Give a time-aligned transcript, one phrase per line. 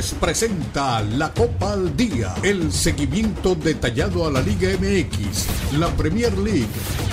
[0.00, 6.68] Presenta la Copa al Día, el seguimiento detallado a la Liga MX, la Premier League,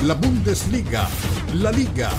[0.06, 1.10] la Bundesliga,
[1.54, 2.10] la Liga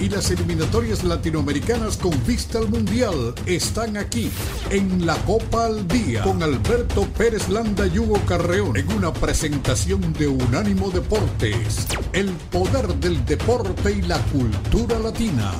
[0.00, 4.28] y las eliminatorias latinoamericanas con vista al Mundial están aquí
[4.70, 10.12] en la Copa al Día con Alberto Pérez Landa y Hugo Carreón en una presentación
[10.14, 15.52] de Unánimo Deportes, el poder del deporte y la cultura latina.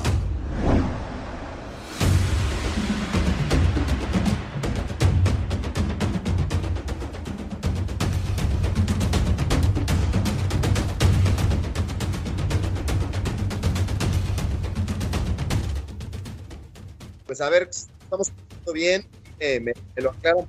[17.37, 18.33] Pues, a ver, estamos
[18.73, 19.07] bien,
[19.39, 20.49] eh, me, lo aclaran.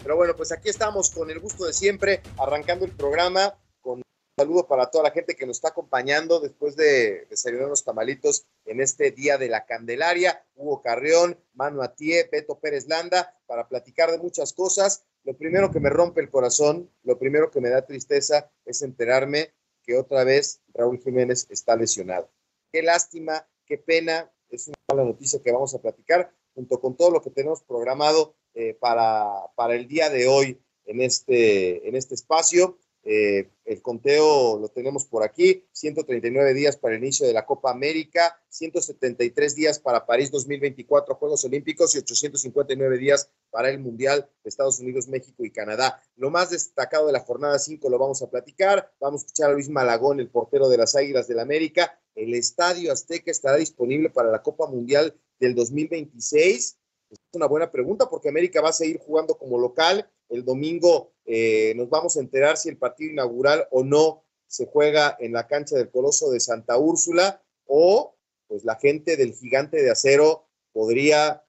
[0.00, 4.04] Pero bueno, pues aquí estamos con el gusto de siempre, arrancando el programa, con un
[4.38, 8.80] saludo para toda la gente que nos está acompañando después de desayunar los tamalitos en
[8.80, 10.44] este Día de la Candelaria.
[10.54, 15.02] Hugo Carrión, Manu Atié, Beto Pérez Landa, para platicar de muchas cosas.
[15.24, 19.54] Lo primero que me rompe el corazón, lo primero que me da tristeza es enterarme
[19.82, 22.30] que otra vez Raúl Jiménez está lesionado.
[22.70, 27.10] Qué lástima, qué pena, es una mala noticia que vamos a platicar junto con todo
[27.10, 32.14] lo que tenemos programado eh, para, para el día de hoy en este, en este
[32.14, 32.78] espacio.
[33.02, 37.70] Eh, el conteo lo tenemos por aquí, 139 días para el inicio de la Copa
[37.70, 44.48] América, 173 días para París 2024 Juegos Olímpicos y 859 días para el Mundial de
[44.48, 46.02] Estados Unidos, México y Canadá.
[46.16, 49.54] Lo más destacado de la jornada 5 lo vamos a platicar, vamos a escuchar a
[49.54, 51.98] Luis Malagón, el portero de las Águilas del América.
[52.14, 56.79] El Estadio Azteca estará disponible para la Copa Mundial del 2026.
[57.10, 61.74] Es una buena pregunta porque América va a seguir jugando como local el domingo eh,
[61.76, 65.76] nos vamos a enterar si el partido inaugural o no se juega en la cancha
[65.76, 68.16] del Coloso de Santa Úrsula o
[68.48, 71.44] pues la gente del gigante de acero podría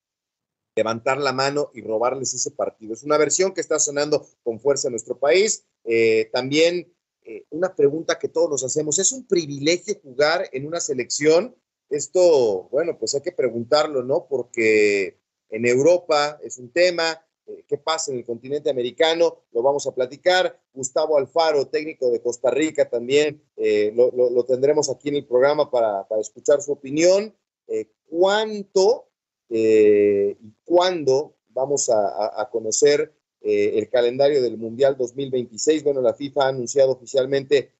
[0.75, 2.93] levantar la mano y robarles ese partido.
[2.93, 5.65] Es una versión que está sonando con fuerza en nuestro país.
[5.83, 10.79] Eh, también eh, una pregunta que todos nos hacemos, ¿es un privilegio jugar en una
[10.79, 11.55] selección?
[11.89, 14.27] Esto, bueno, pues hay que preguntarlo, ¿no?
[14.27, 15.20] Porque
[15.51, 19.93] en Europa es un tema, eh, qué pasa en el continente americano, lo vamos a
[19.93, 20.57] platicar.
[20.73, 26.05] Gustavo Alfaro, técnico de Costa Rica, también eh, lo, tendremos aquí en el programa para,
[26.19, 27.35] escuchar su opinión.
[27.67, 29.07] Eh, ¿Cuánto
[29.53, 35.83] y cuándo vamos a, conocer el calendario del Mundial 2026?
[35.83, 37.73] Bueno, la FIFA ha anunciado oficialmente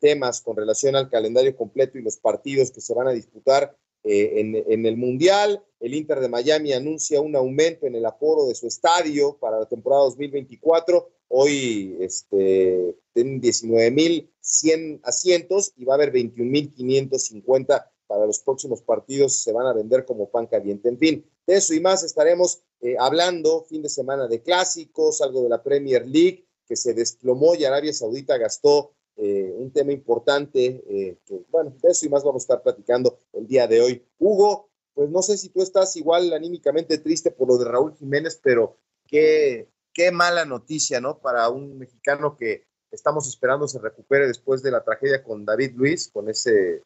[0.00, 3.76] temas con relación al calendario completo y los partidos que se van a disputar
[4.08, 5.60] eh, en, el Mundial.
[5.80, 9.66] El Inter de Miami anuncia un aumento en el aforo de su estadio para la
[9.66, 11.10] temporada 2024.
[11.28, 19.42] Hoy este, tienen 19.100 asientos y va a haber 21.550 para los próximos partidos.
[19.42, 20.88] Se van a vender como pan caliente.
[20.88, 25.42] En fin, de eso y más estaremos eh, hablando fin de semana de clásicos, algo
[25.42, 30.82] de la Premier League que se desplomó y Arabia Saudita gastó eh, un tema importante,
[30.88, 34.06] eh, que, bueno, de eso y más vamos a estar platicando el día de hoy.
[34.18, 38.40] Hugo, pues no sé si tú estás igual anímicamente triste por lo de Raúl Jiménez,
[38.42, 38.76] pero
[39.06, 41.18] qué, qué mala noticia, ¿no?
[41.18, 46.10] Para un mexicano que estamos esperando se recupere después de la tragedia con David Luis,
[46.12, 46.82] con ese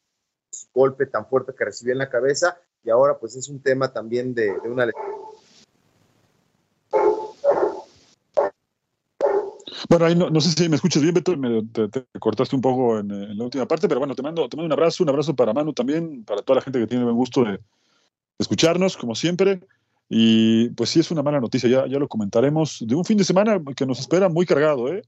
[0.72, 4.34] golpe tan fuerte que recibió en la cabeza, y ahora pues es un tema también
[4.34, 4.90] de, una
[9.88, 13.36] Bueno, ahí no, sé si me escuchas bien, Beto, me, te, cortaste un poco en,
[13.36, 15.72] la última parte, pero bueno, te mando, te mando un abrazo, un abrazo para Manu
[15.72, 17.58] también, para toda la gente que tiene el buen gusto de,
[18.40, 19.60] escucharnos, como siempre.
[20.08, 23.22] Y pues sí, es una mala noticia, ya, ya lo comentaremos, de un fin de
[23.22, 25.02] semana que nos espera muy cargado, ¿eh?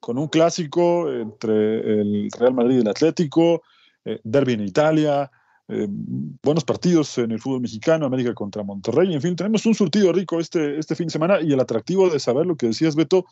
[0.00, 3.62] con un clásico entre el Real Madrid y el Atlético,
[4.04, 5.30] eh, derby en Italia,
[5.68, 10.12] eh, buenos partidos en el fútbol mexicano, América contra Monterrey, en fin, tenemos un surtido
[10.12, 13.26] rico este, este fin de semana y el atractivo de saber lo que decías, Beto,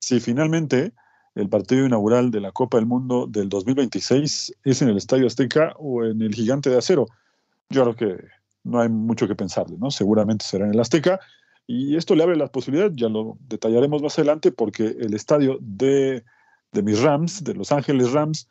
[0.00, 0.92] si finalmente
[1.34, 5.74] el partido inaugural de la Copa del Mundo del 2026 es en el Estadio Azteca
[5.78, 7.06] o en el Gigante de Acero.
[7.68, 8.24] Yo creo que
[8.64, 9.90] no hay mucho que pensarle, ¿no?
[9.90, 11.20] Seguramente será en el Azteca.
[11.66, 16.24] Y esto le abre la posibilidad, ya lo detallaremos más adelante, porque el estadio de,
[16.72, 18.48] mis Rams, de Los Ángeles Rams,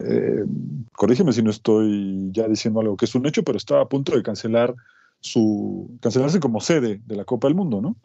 [0.00, 0.44] eh,
[0.92, 4.14] corrígeme si no estoy ya diciendo algo que es un hecho, pero está a punto
[4.14, 4.74] de cancelar
[5.20, 7.96] su cancelarse como sede de la Copa del Mundo, ¿no?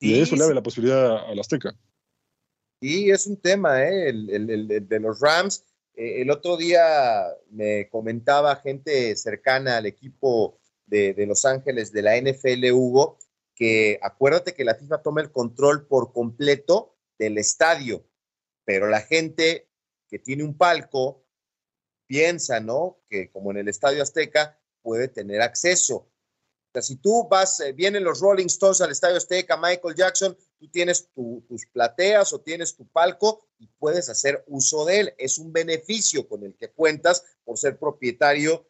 [0.00, 1.74] y eso le abre la posibilidad al Azteca.
[2.80, 4.08] Sí, es un tema, ¿eh?
[4.08, 5.64] el, de los Rams.
[5.94, 12.16] Eh, el otro día me comentaba gente cercana al equipo de, Los Ángeles de la
[12.16, 13.18] NFL, Hugo,
[13.54, 18.04] que acuérdate que la FIFA toma el control por completo del estadio,
[18.64, 19.68] pero la gente
[20.08, 21.24] que tiene un palco
[22.06, 23.00] piensa, ¿no?
[23.08, 25.96] Que como en el Estadio Azteca puede tener acceso.
[25.96, 30.36] O sea, si tú vas, eh, vienen los Rolling Stones al Estadio Azteca, Michael Jackson,
[30.64, 35.14] tú tienes tus plateas o tienes tu palco y puedes hacer uso de él.
[35.18, 38.66] Es un beneficio con el que cuentas por ser propietario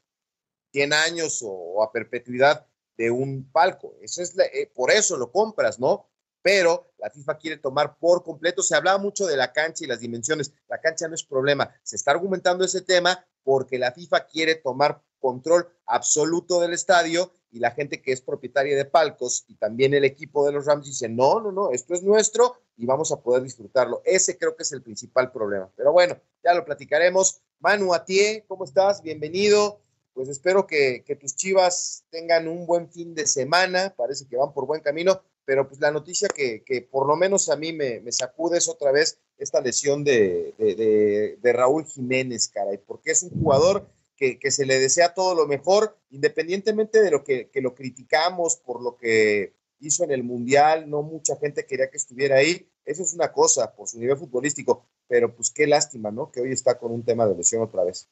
[0.73, 3.95] 100 años o, a perpetuidad de un palco.
[4.03, 6.09] Eso es eh, por eso lo compras, ¿no?
[6.43, 8.63] Pero la FIFA quiere tomar por completo.
[8.63, 10.53] Se hablaba mucho de la cancha y las dimensiones.
[10.69, 11.73] La cancha no es problema.
[11.83, 17.61] Se está argumentando ese tema porque la FIFA quiere tomar control absoluto del estadio y
[17.61, 21.09] la gente que es propietaria de palcos y también el equipo de los Rams dice,
[21.09, 24.03] no, no, no, esto es nuestro y vamos a poder disfrutarlo.
[24.05, 25.71] Ese creo que es el principal problema.
[25.77, 27.41] Pero bueno, ya lo platicaremos.
[27.61, 29.01] Manu Atié, ¿cómo estás?
[29.03, 29.79] Bienvenido
[30.15, 34.65] pues espero que, tus chivas tengan un buen fin de semana, parece que van por
[34.65, 38.69] buen camino, pero pues la noticia que, por lo menos a mí me, sacude es
[38.69, 44.65] otra vez esta lesión de, de, Raúl Jiménez, caray, porque es un jugador que, se
[44.65, 50.05] le desea todo lo mejor, independientemente de lo que, lo criticamos por lo que hizo
[50.05, 53.89] en el Mundial, no mucha gente quería que estuviera ahí, eso es una cosa por
[53.89, 56.31] su nivel futbolístico, pero pues qué lástima, ¿no?
[56.31, 58.09] Que hoy está con un tema de lesión otra vez.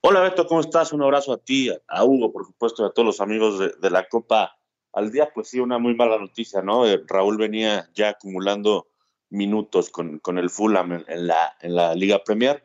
[0.00, 0.92] Hola Beto, ¿cómo estás?
[0.92, 4.57] Un abrazo a ti, a Hugo, por supuesto, a todos los amigos de, la Copa
[4.92, 5.30] al día.
[5.32, 6.86] Pues sí, una muy mala noticia, ¿no?
[6.86, 8.88] Eh, Raúl venía ya acumulando
[9.30, 12.64] minutos con, el Fulham en, la, en la Liga Premier.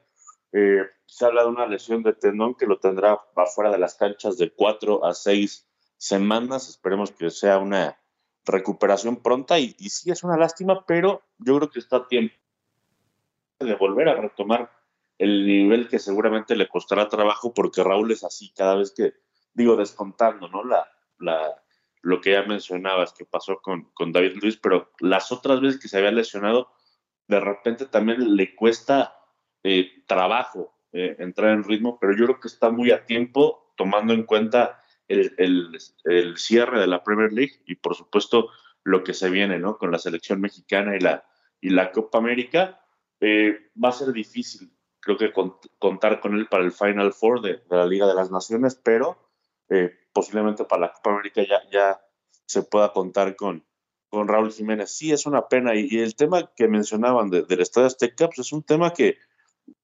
[0.51, 4.37] Eh, se habla de una lesión de tendón que lo tendrá afuera de las canchas
[4.37, 5.67] de cuatro a seis
[5.97, 6.69] semanas.
[6.69, 7.99] Esperemos que sea una
[8.45, 12.35] recuperación pronta y, y sí es una lástima, pero yo creo que está a tiempo
[13.59, 14.69] de volver a retomar
[15.17, 19.13] el nivel que seguramente le costará trabajo porque Raúl es así cada vez que,
[19.53, 20.63] digo, descontando, ¿no?
[20.63, 20.87] La,
[21.19, 21.63] la,
[22.03, 25.88] lo que ya mencionabas que pasó con, con David Luis, pero las otras veces que
[25.88, 26.71] se había lesionado,
[27.27, 29.15] de repente también le cuesta
[29.63, 34.13] eh, trabajo eh, entrar en ritmo, pero yo creo que está muy a tiempo tomando
[34.13, 38.49] en cuenta el, el, el, cierre de la Premier League y por supuesto
[38.83, 39.77] lo que se viene, ¿no?
[39.77, 41.25] Con la selección mexicana y la,
[41.59, 42.79] y la Copa América.
[43.19, 44.73] Eh, va a ser difícil
[45.03, 45.33] creo que
[45.79, 49.29] contar con él para el Final Four de, la Liga de las Naciones, pero
[49.69, 52.01] eh, posiblemente para la Copa América ya, ya
[52.45, 53.65] se pueda contar con,
[54.10, 54.92] con Raúl Jiménez.
[54.92, 55.75] Sí, es una pena.
[55.75, 59.18] Y, el tema que mencionaban del Estadio Azteca, pues es un tema que,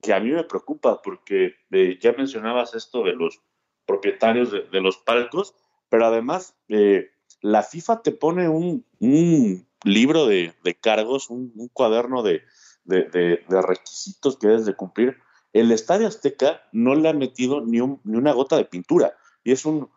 [0.02, 3.42] que a mí me preocupa, porque eh, ya mencionabas esto de los
[3.86, 5.56] propietarios de, los palcos,
[5.90, 7.10] pero además eh,
[7.42, 12.44] la FIFA te pone un, un libro de, de cargos, un, un cuaderno de,
[12.84, 15.18] de, requisitos que debes de cumplir,
[15.54, 19.16] el Estadio Azteca no le ha metido ni, ni una gota de pintura.
[19.44, 19.90] Y es, un,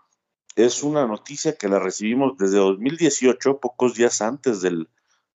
[0.56, 4.88] es una noticia que la recibimos desde 2018, pocos días antes del,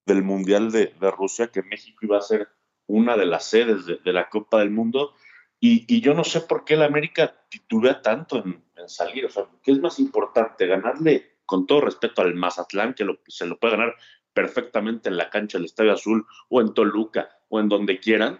[0.06, 2.48] del Mundial de, Rusia, que México iba a ser
[2.88, 5.14] una de las sedes de, la Copa del Mundo.
[5.60, 9.26] Y, yo no sé por qué la América titubea tanto en, salir.
[9.26, 10.68] O sea, ¿qué es más importante?
[10.68, 13.96] Ganarle, con todo respeto al Mazatlán, que se lo puede ganar
[14.34, 18.40] perfectamente en la cancha del Estadio Azul o en Toluca o en donde quieran,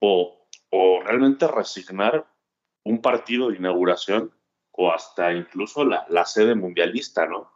[0.00, 2.26] o, o realmente resignar
[2.82, 4.32] un partido de inauguración
[4.76, 7.54] o hasta incluso la, la sede mundialista, ¿no?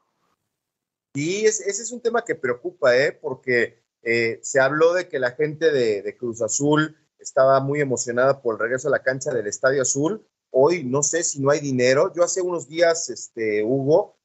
[1.14, 3.12] Y ese es un tema que preocupa, ¿eh?
[3.12, 8.54] porque eh, se habló de que la gente de, Cruz Azul estaba muy emocionada por
[8.54, 10.24] el regreso a la cancha del Estadio Azul.
[10.50, 12.12] Hoy no sé si no hay dinero.
[12.14, 14.16] Yo hace unos días, este, Hugo,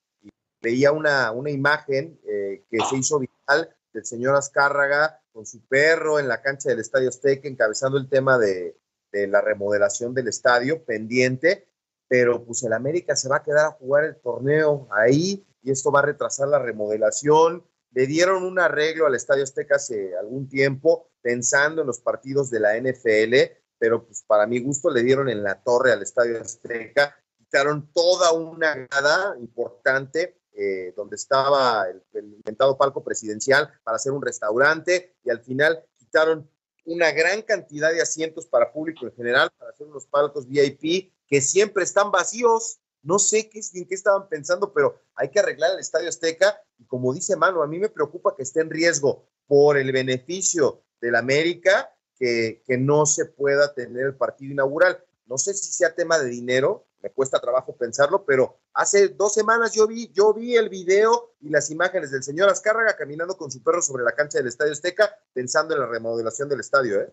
[0.61, 6.19] veía una, una imagen eh, que se hizo viral del señor Azcárraga con su perro
[6.19, 8.77] en la cancha del Estadio Azteca, encabezando el tema de,
[9.11, 11.67] la remodelación del estadio pendiente,
[12.07, 15.91] pero pues el América se va a quedar a jugar el torneo ahí y esto
[15.91, 17.65] va a retrasar la remodelación.
[17.91, 22.59] Le dieron un arreglo al Estadio Azteca hace algún tiempo, pensando en los partidos de
[22.59, 23.35] la NFL,
[23.77, 28.33] pero pues para mi gusto le dieron en la torre al Estadio Azteca, quitaron toda
[28.33, 35.31] una gada importante eh, donde estaba el, inventado palco presidencial para hacer un restaurante y
[35.31, 36.47] al final quitaron
[36.85, 41.41] una gran cantidad de asientos para público en general, para hacer unos palcos VIP que
[41.41, 42.79] siempre están vacíos.
[43.01, 46.61] No sé qué, en qué estaban pensando, pero hay que arreglar el Estadio Azteca.
[46.77, 50.83] Y como dice Manu, a mí me preocupa que esté en riesgo por el beneficio
[51.01, 55.03] del América que, que no se pueda tener el partido inaugural.
[55.25, 59.73] No sé si sea tema de dinero, me cuesta trabajo pensarlo, pero hace dos semanas
[59.73, 63.63] yo vi, yo vi el video y las imágenes del señor Azcárraga caminando con su
[63.63, 67.11] perro sobre la cancha del Estadio Azteca, pensando en la remodelación del estadio, ¿eh?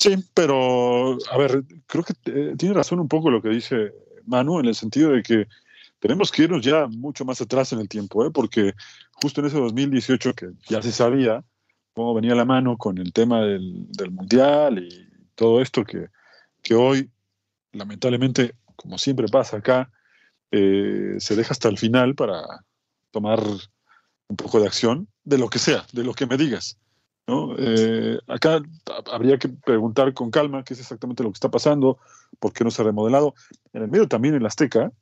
[0.00, 3.92] Sí, pero a ver, creo que eh, tiene razón un poco lo que dice
[4.24, 5.46] Manu, en el sentido de que
[5.98, 8.30] tenemos que irnos ya mucho más atrás en el tiempo, ¿eh?
[8.30, 8.72] porque
[9.12, 11.44] justo en ese 2018 que ya se sabía
[11.92, 16.06] cómo venía la mano con el tema del, Mundial y todo esto que,
[16.62, 17.10] que, hoy,
[17.72, 19.92] lamentablemente, como siempre pasa acá,
[20.50, 22.64] eh, se deja hasta el final para
[23.10, 23.38] tomar
[24.28, 26.78] un poco de acción, de lo que sea, de lo que me digas.
[27.26, 27.54] ¿No?
[27.58, 28.60] Eh, acá
[29.12, 31.98] habría que preguntar con calma qué es exactamente lo que está pasando,
[32.38, 33.34] por qué no se ha remodelado.
[33.72, 34.92] En el medio también en la Azteca,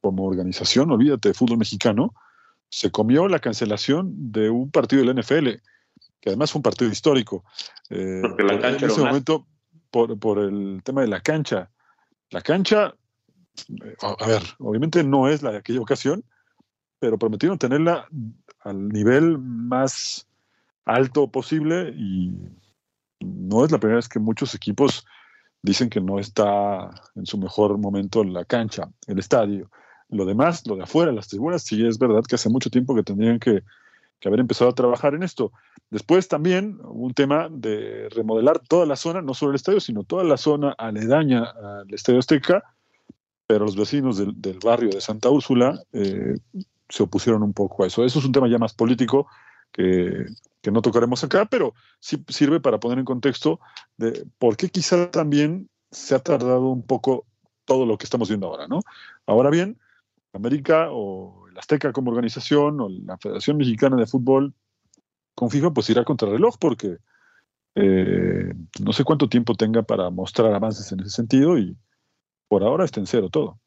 [0.00, 2.14] como organización, olvídate de fútbol mexicano,
[2.68, 5.48] se comió la cancelación de un partido del NFL,
[6.20, 7.44] que además fue un partido histórico.
[7.90, 9.46] Eh, Porque la cancha en ese momento,
[9.90, 11.70] por, por, el tema de la cancha.
[12.30, 12.94] La cancha,
[13.68, 16.24] eh, a ver, obviamente no es la de aquella ocasión,
[16.98, 18.08] pero prometieron tenerla
[18.60, 20.26] al nivel más
[20.84, 22.32] alto posible y
[23.20, 25.06] no es la primera vez que muchos equipos
[25.62, 29.70] dicen que no está en su mejor momento la cancha, el estadio.
[30.10, 33.02] Lo demás, lo de afuera, las tribunas, sí es verdad que hace mucho tiempo que
[33.02, 33.62] tendrían que,
[34.26, 35.52] haber empezado a trabajar en esto.
[35.90, 40.24] Después también un tema de remodelar toda la zona, no solo el estadio, sino toda
[40.24, 42.62] la zona aledaña al Estadio Azteca,
[43.46, 46.38] pero los vecinos del, barrio de Santa Úrsula eh,
[46.88, 48.02] se opusieron un poco a eso.
[48.02, 49.26] Eso es un tema ya más político
[49.74, 53.60] que, no tocaremos acá, pero sí sirve para poner en contexto
[53.98, 57.26] de por qué quizá también se ha tardado un poco
[57.66, 58.80] todo lo que estamos viendo ahora, ¿no?
[59.26, 59.78] Ahora bien,
[60.32, 64.54] América o el Azteca como organización o la Federación Mexicana de Fútbol
[65.34, 66.98] con FIFA pues irá contra reloj porque
[67.74, 71.76] eh, no sé cuánto tiempo tenga para mostrar avances en ese sentido y
[72.48, 73.58] por ahora está en cero todo.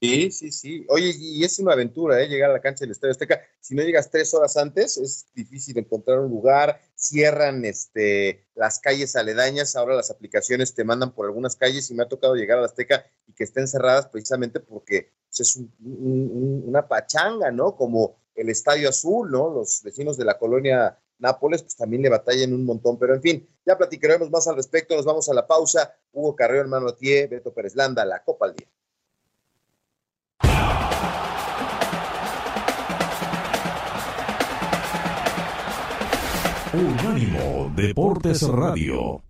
[0.00, 0.86] Sí, sí, sí.
[0.88, 2.26] Oye, y es una aventura, ¿eh?
[2.26, 3.42] Llegar a la cancha del Estadio Azteca.
[3.60, 6.80] Si no llegas tres horas antes, es difícil encontrar un lugar.
[6.94, 9.76] Cierran este, las calles aledañas.
[9.76, 12.68] Ahora las aplicaciones te mandan por algunas calles y me ha tocado llegar a la
[12.68, 17.76] Azteca y que estén cerradas precisamente porque es una pachanga, ¿no?
[17.76, 19.52] Como el Estadio Azul, ¿no?
[19.52, 22.98] Los vecinos de la colonia Nápoles, pues también le batallan un montón.
[22.98, 24.96] Pero en fin, ya platicaremos más al respecto.
[24.96, 25.94] Nos vamos a la pausa.
[26.10, 28.68] Hugo Carrero, hermano Atié, Beto Pérez Landa, la Copa al Día.
[36.72, 39.24] Unánimo Deportes Radio.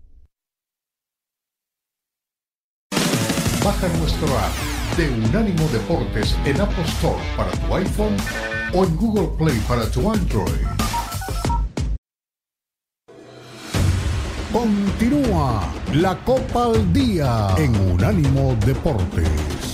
[3.65, 4.53] Baja nuestro app
[4.99, 8.15] de Unánimo Deportes en Apple Store para tu iPhone
[8.75, 10.67] o en Google Play para tu Android.
[14.53, 19.70] Continúa la Copa al Día en Unánimo Deportes.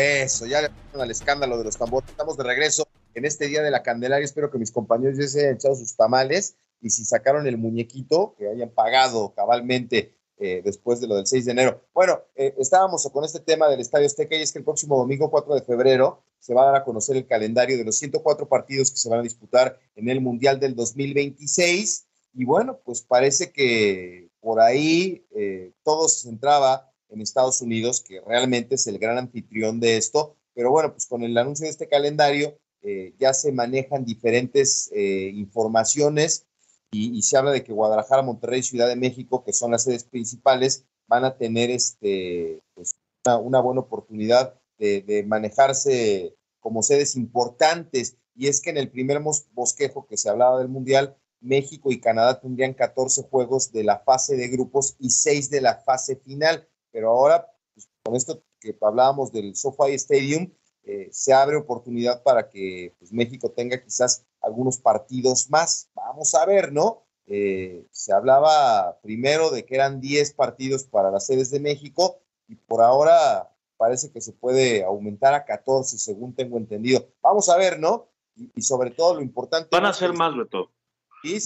[0.00, 2.08] Eso, ya le al escándalo de los tambores.
[2.08, 4.24] Estamos de regreso en este día de la Candelaria.
[4.24, 8.34] Espero que mis compañeros ya se hayan echado sus tamales y si sacaron el muñequito,
[8.38, 11.82] que hayan pagado cabalmente eh, después de lo del 6 de enero.
[11.92, 15.30] Bueno, eh, estábamos con este tema del Estadio Azteca y es que el próximo domingo
[15.30, 18.90] 4 de febrero se va a dar a conocer el calendario de los 104 partidos
[18.90, 22.06] que se van a disputar en el Mundial del 2026.
[22.32, 28.20] Y bueno, pues parece que por ahí eh, todo se centraba en Estados Unidos, que
[28.20, 30.36] realmente es el gran anfitrión de esto.
[30.54, 35.30] Pero bueno, pues con el anuncio de este calendario eh, ya se manejan diferentes eh,
[35.34, 36.46] informaciones
[36.92, 40.02] y, se habla de que Guadalajara, Monterrey y Ciudad de México, que son las sedes
[40.02, 48.16] principales, van a tener este, pues, una, buena oportunidad de, de, manejarse como sedes importantes.
[48.34, 49.20] Y es que en el primer
[49.52, 54.36] bosquejo que se hablaba del Mundial, México y Canadá tendrían 14 juegos de la fase
[54.36, 59.32] de grupos y 6 de la fase final pero ahora, pues, con esto que hablábamos
[59.32, 60.52] del SoFi Stadium,
[60.84, 65.90] eh, se abre oportunidad para que pues, México tenga quizás algunos partidos más.
[65.94, 67.04] Vamos a ver, ¿no?
[67.26, 72.56] Eh, se hablaba primero de que eran 10 partidos para las sedes de México y
[72.56, 77.08] por ahora parece que se puede aumentar a 14, según tengo entendido.
[77.22, 78.08] Vamos a ver, ¿no?
[78.34, 79.68] Y, sobre todo lo importante.
[79.70, 80.72] Van a ser más, Beto.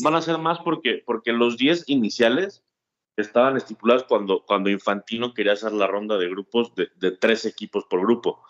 [0.02, 2.62] Van a ser más porque, porque los 10 iniciales
[3.16, 8.00] estaban estipulados cuando, cuando Infantino quería hacer la ronda de grupos de, tres equipos por
[8.00, 8.42] grupo.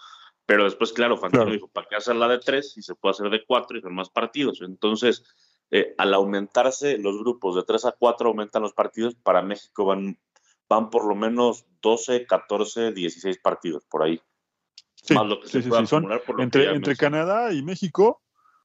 [0.46, 3.30] Pero después, claro, Infantino dijo, ¿para qué hacer la de tres si se puede hacer
[3.30, 4.60] de cuatro y son más partidos?
[4.62, 5.24] Entonces,
[5.70, 9.14] eh, al aumentarse los grupos de tres a cuatro, aumentan los partidos.
[9.14, 10.18] Para México van,
[10.68, 14.20] van por lo menos 12, 14, 16 partidos por ahí.
[15.10, 18.22] más lo que se puede acumular por entre, entre Canadá y México,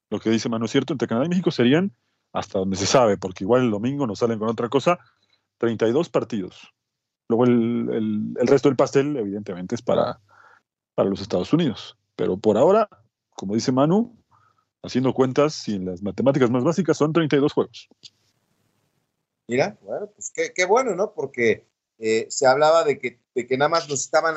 [0.09, 1.93] lo que dice Manu es cierto, entre Canadá y México serían
[2.31, 4.99] hasta donde se sabe, porque igual el domingo nos salen con otra cosa,
[5.59, 6.73] 32 partidos.
[7.27, 10.19] Luego el, resto del pastel, evidentemente, es para,
[10.95, 11.97] para los Estados Unidos.
[12.15, 12.89] Pero por ahora,
[13.35, 14.17] como dice Manu,
[14.81, 17.87] haciendo cuentas y en las matemáticas más básicas, son 32 juegos.
[19.47, 21.13] Mira, bueno, pues qué, bueno, ¿no?
[21.13, 24.35] Porque eh, se hablaba de que, de que nada más nos estaban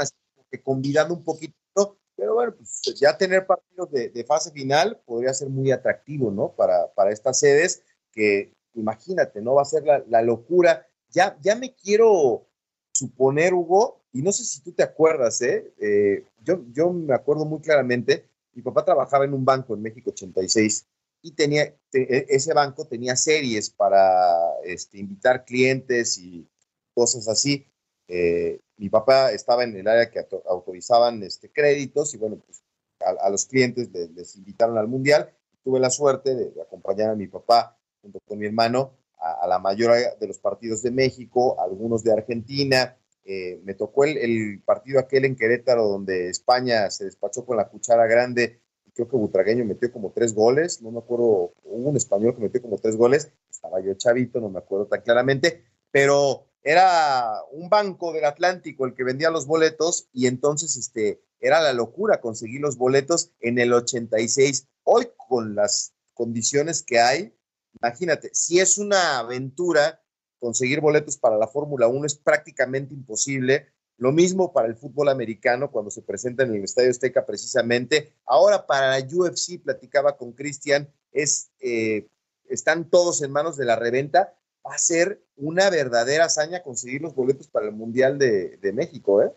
[0.62, 5.70] convidando un poquito, pero bueno, pues ya tener partidos de, fase final podría ser muy
[5.70, 6.52] atractivo, ¿no?
[6.52, 9.54] Para, para estas sedes que, imagínate, ¿no?
[9.54, 10.86] Va a ser la, locura.
[11.12, 12.46] Ya, ya me quiero
[12.92, 15.72] suponer, Hugo, y no sé si tú te acuerdas, ¿eh?
[15.78, 16.26] ¿eh?
[16.42, 20.86] yo, yo me acuerdo muy claramente, mi papá trabajaba en un banco en México 86
[21.22, 26.46] y tenía, e, ese banco tenía series para este, invitar clientes y
[26.94, 27.66] cosas así.
[28.08, 32.62] Eh, mi papá estaba en el área que autorizaban este, créditos y bueno, pues
[33.00, 35.32] a, los clientes les, invitaron al mundial.
[35.62, 40.14] Tuve la suerte de, acompañar a mi papá junto con mi hermano a, la mayoría
[40.18, 42.96] de los partidos de México, algunos de Argentina.
[43.24, 48.06] Eh, me tocó el, partido aquel en Querétaro donde España se despachó con la cuchara
[48.06, 48.62] grande
[48.94, 52.78] creo que Butragueño metió como tres goles, no me acuerdo, un español que metió como
[52.78, 58.24] tres goles, estaba yo chavito, no me acuerdo tan claramente, pero era un banco del
[58.24, 63.32] Atlántico el que vendía los boletos y entonces este, era la locura conseguir los boletos
[63.40, 64.68] en el 86.
[64.84, 67.34] Hoy con las condiciones que hay,
[67.80, 70.00] imagínate, si es una aventura
[70.38, 75.70] conseguir boletos para la Fórmula 1 es prácticamente imposible lo mismo para el fútbol americano
[75.70, 78.12] cuando se presenta en el Estadio Azteca precisamente.
[78.26, 82.08] Ahora para la UFC, platicaba con Cristian, es, eh,
[82.48, 84.34] están todos en manos de la reventa.
[84.66, 89.30] Va a ser una verdadera hazaña conseguir los boletos para el Mundial de, México, ¿eh?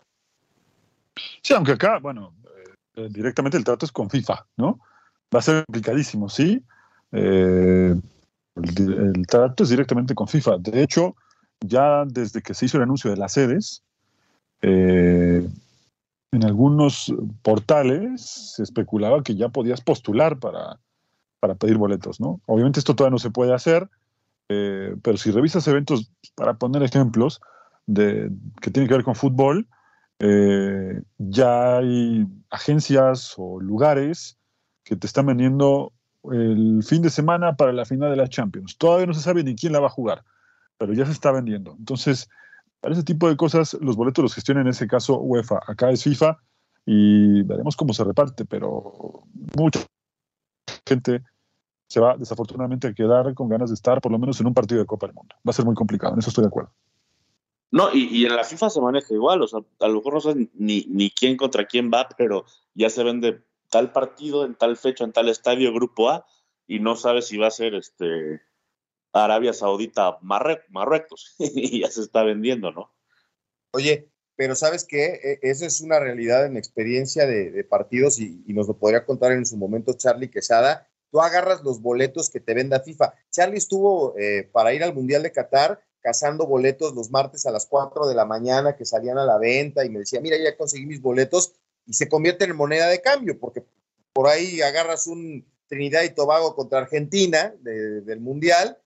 [1.42, 2.34] Sí, aunque acá, bueno,
[2.96, 4.80] eh, directamente el trato es con FIFA, ¿no?
[5.32, 6.64] Va a ser complicadísimo, sí.
[7.12, 7.94] Eh,
[8.56, 10.58] el, trato es directamente con FIFA.
[10.58, 11.14] De hecho,
[11.60, 13.82] ya desde que se hizo el anuncio de las sedes,
[14.62, 15.46] eh,
[16.32, 20.78] en algunos portales se especulaba que ya podías postular para,
[21.40, 22.40] para pedir boletos, ¿no?
[22.46, 23.88] Obviamente esto todavía no se puede hacer,
[24.48, 27.40] eh, pero si revisas eventos, para poner ejemplos,
[27.86, 28.30] de,
[28.60, 29.68] que tienen que ver con fútbol,
[30.18, 34.38] eh, ya hay agencias o lugares
[34.82, 35.92] que te están vendiendo
[36.32, 38.76] el fin de semana para la final de la Champions.
[38.78, 40.24] Todavía no se sabe ni quién la va a jugar,
[40.78, 41.74] pero ya se está vendiendo.
[41.78, 42.28] Entonces,
[42.80, 45.60] para ese tipo de cosas, los boletos los gestiona en ese caso UEFA.
[45.66, 46.38] Acá es FIFA
[46.84, 49.24] y veremos cómo se reparte, pero
[49.56, 49.80] mucha
[50.86, 51.22] gente
[51.88, 54.80] se va desafortunadamente a quedar con ganas de estar por lo menos en un partido
[54.80, 55.34] de Copa del Mundo.
[55.36, 56.70] Va a ser muy complicado, en eso estoy de acuerdo.
[57.72, 60.48] No, y, en la FIFA se maneja igual, o sea, a lo mejor no sabes
[60.54, 65.04] ni, ni quién contra quién va, pero ya se vende tal partido en tal fecha,
[65.04, 66.26] en tal estadio, grupo A,
[66.66, 68.40] y no sabes si va a ser este
[69.12, 72.92] Arabia Saudita, Marruecos, y ya se está vendiendo, ¿no?
[73.72, 75.20] Oye, pero ¿sabes qué?
[75.22, 79.46] E, esa es una realidad en experiencia de, partidos y, nos lo podría contar en
[79.46, 80.88] su momento Charlie Quesada.
[81.10, 83.14] Tú agarras los boletos que te venda FIFA.
[83.30, 87.66] Charlie estuvo eh, para ir al Mundial de Qatar cazando boletos los martes a las
[87.66, 90.86] 4 de la mañana que salían a la venta y me decía, mira, ya conseguí
[90.86, 91.54] mis boletos
[91.86, 93.64] y se convierte en moneda de cambio porque
[94.12, 98.78] por ahí agarras un Trinidad y Tobago contra Argentina del Mundial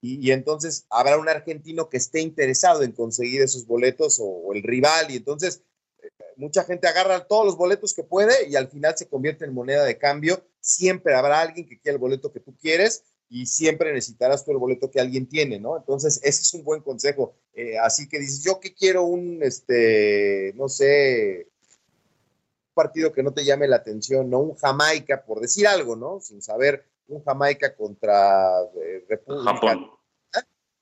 [0.00, 5.10] y, entonces habrá un argentino que esté interesado en conseguir esos boletos o, el rival
[5.10, 5.62] y entonces
[6.02, 9.52] eh, mucha gente agarra todos los boletos que puede y al final se convierte en
[9.52, 10.42] moneda de cambio.
[10.60, 14.58] Siempre habrá alguien que quiera el boleto que tú quieres y siempre necesitarás tú el
[14.58, 15.76] boleto que alguien tiene, ¿no?
[15.76, 17.34] Entonces, ese es un buen consejo.
[17.54, 21.48] Eh, así que dices, yo que quiero un, este, no sé,
[22.74, 24.40] partido que no te llame la atención, ¿no?
[24.40, 26.20] Un Jamaica, por decir algo, ¿no?
[26.20, 29.54] Sin saber un Jamaica contra eh, República.
[29.54, 29.90] Japón.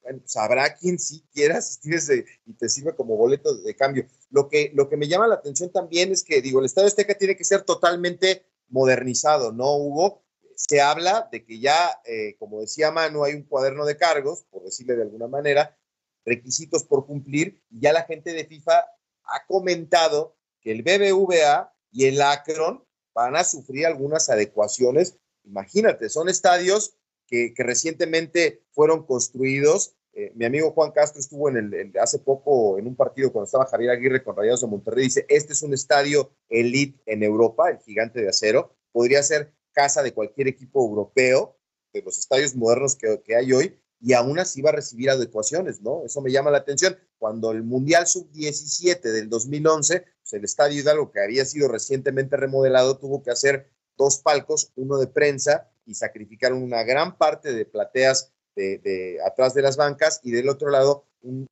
[0.02, 4.06] Bueno, sabrá pues, quien sí quiera asistir ese, y te sirve como boleto de cambio.
[4.30, 7.14] Lo que, lo que me llama la atención también es que, digo, el Estadio Azteca
[7.14, 10.24] tiene que ser totalmente modernizado, ¿no, Hugo?
[10.56, 14.64] Se habla de que ya, eh, como decía Manu, hay un cuaderno de cargos, por
[14.64, 15.76] decirle de alguna manera,
[16.24, 18.84] requisitos por cumplir, y ya la gente de FIFA
[19.24, 26.28] ha comentado que el BBVA y el Akron van a sufrir algunas adecuaciones Imagínate, son
[26.28, 26.94] estadios
[27.26, 29.94] que, recientemente fueron construidos.
[30.14, 33.66] Eh, mi amigo Juan Castro estuvo en el, hace poco en un partido cuando estaba
[33.66, 35.04] Javier Aguirre con Rayados de Monterrey.
[35.04, 38.76] Dice, este es un estadio elite en Europa, el gigante de acero.
[38.92, 41.56] Podría ser casa de cualquier equipo europeo,
[41.92, 45.80] de los estadios modernos que, que hay hoy, y aún así va a recibir adecuaciones,
[45.80, 46.04] ¿no?
[46.04, 46.98] Eso me llama la atención.
[47.18, 52.98] Cuando el Mundial Sub-17 del 2011, pues el Estadio Hidalgo, que había sido recientemente remodelado,
[52.98, 58.32] tuvo que hacer dos palcos, uno de prensa, y sacrificaron una gran parte de plateas
[58.54, 61.46] de, atrás de las bancas y del otro lado un,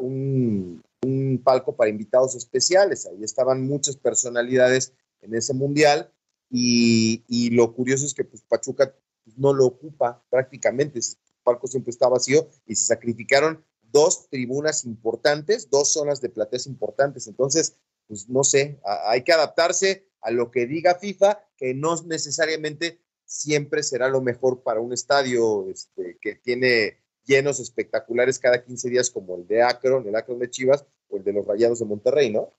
[0.00, 3.06] un, palco para invitados especiales.
[3.06, 6.12] Ahí estaban muchas personalidades en ese mundial
[6.50, 8.94] y, lo curioso es que pues, Pachuca
[9.36, 11.04] no lo ocupa prácticamente, el
[11.42, 17.26] palco siempre está vacío y se sacrificaron dos tribunas importantes, dos zonas de plateas importantes.
[17.26, 17.76] Entonces,
[18.08, 23.82] pues no sé, hay que adaptarse a lo que diga FIFA, que no necesariamente siempre
[23.82, 29.36] será lo mejor para un estadio este, que tiene llenos espectaculares cada 15 días como
[29.36, 32.54] el de Akron, el Akron de Chivas o el de los Rayados de Monterrey, ¿no?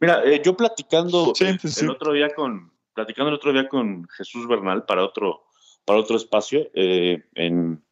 [0.00, 4.84] Mira, eh, yo platicando el otro día con platicando el otro día con Jesús Bernal
[4.84, 5.44] para otro
[5.84, 7.82] para otro espacio eh, en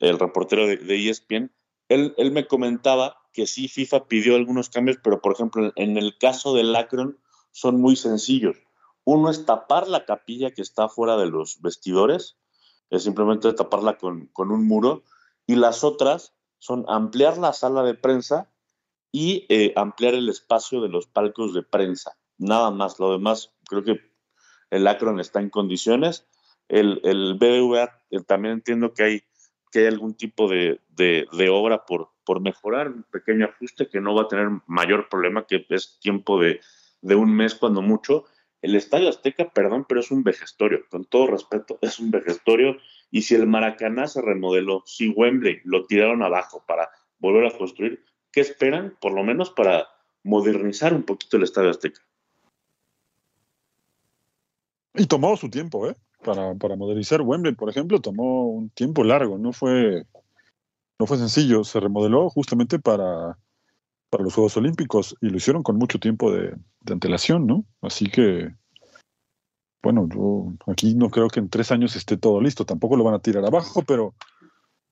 [0.00, 1.50] el reportero de, de ESPN,
[1.88, 6.18] él, él, me comentaba que sí FIFA pidió algunos cambios, pero por ejemplo en el
[6.18, 7.20] caso del Akron
[7.52, 8.56] son muy sencillos.
[9.04, 12.36] Uno es tapar la capilla que está fuera de los vestidores,
[12.90, 15.04] es simplemente taparla con, con un muro,
[15.46, 18.50] y las otras son ampliar la sala de prensa
[19.12, 22.18] y eh, ampliar el espacio de los palcos de prensa.
[22.38, 24.00] Nada más, lo demás creo que
[24.70, 26.26] el Akron está en condiciones.
[26.66, 29.22] El, el BBVA eh, también entiendo que hay,
[29.70, 34.14] que hay algún tipo de, de, obra por, por mejorar, un pequeño ajuste que no
[34.14, 36.60] va a tener mayor problema, que es tiempo de,
[37.02, 38.24] de un mes cuando mucho.
[38.60, 42.76] El Estadio Azteca, perdón, pero es un vejestorio, con todo respeto, es un vejestorio.
[43.10, 48.04] Y si el Maracaná se remodeló, si Wembley lo tiraron abajo para volver a construir,
[48.32, 48.96] ¿qué esperan?
[49.00, 49.88] Por lo menos para
[50.22, 52.00] modernizar un poquito el Estadio Azteca.
[54.94, 55.96] Y tomó su tiempo, ¿eh?
[56.28, 60.04] Para, para modernizar Wembley, por ejemplo, tomó un tiempo largo, no fue,
[61.00, 61.64] no fue sencillo.
[61.64, 63.38] Se remodeló justamente para,
[64.10, 67.64] para los Juegos Olímpicos y lo hicieron con mucho tiempo de, de antelación, ¿no?
[67.80, 68.54] Así que,
[69.82, 72.66] bueno, yo aquí no creo que en tres años esté todo listo.
[72.66, 74.12] Tampoco lo van a tirar abajo, pero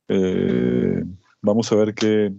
[0.08, 1.04] eh,
[1.42, 2.32] vamos a ver qué,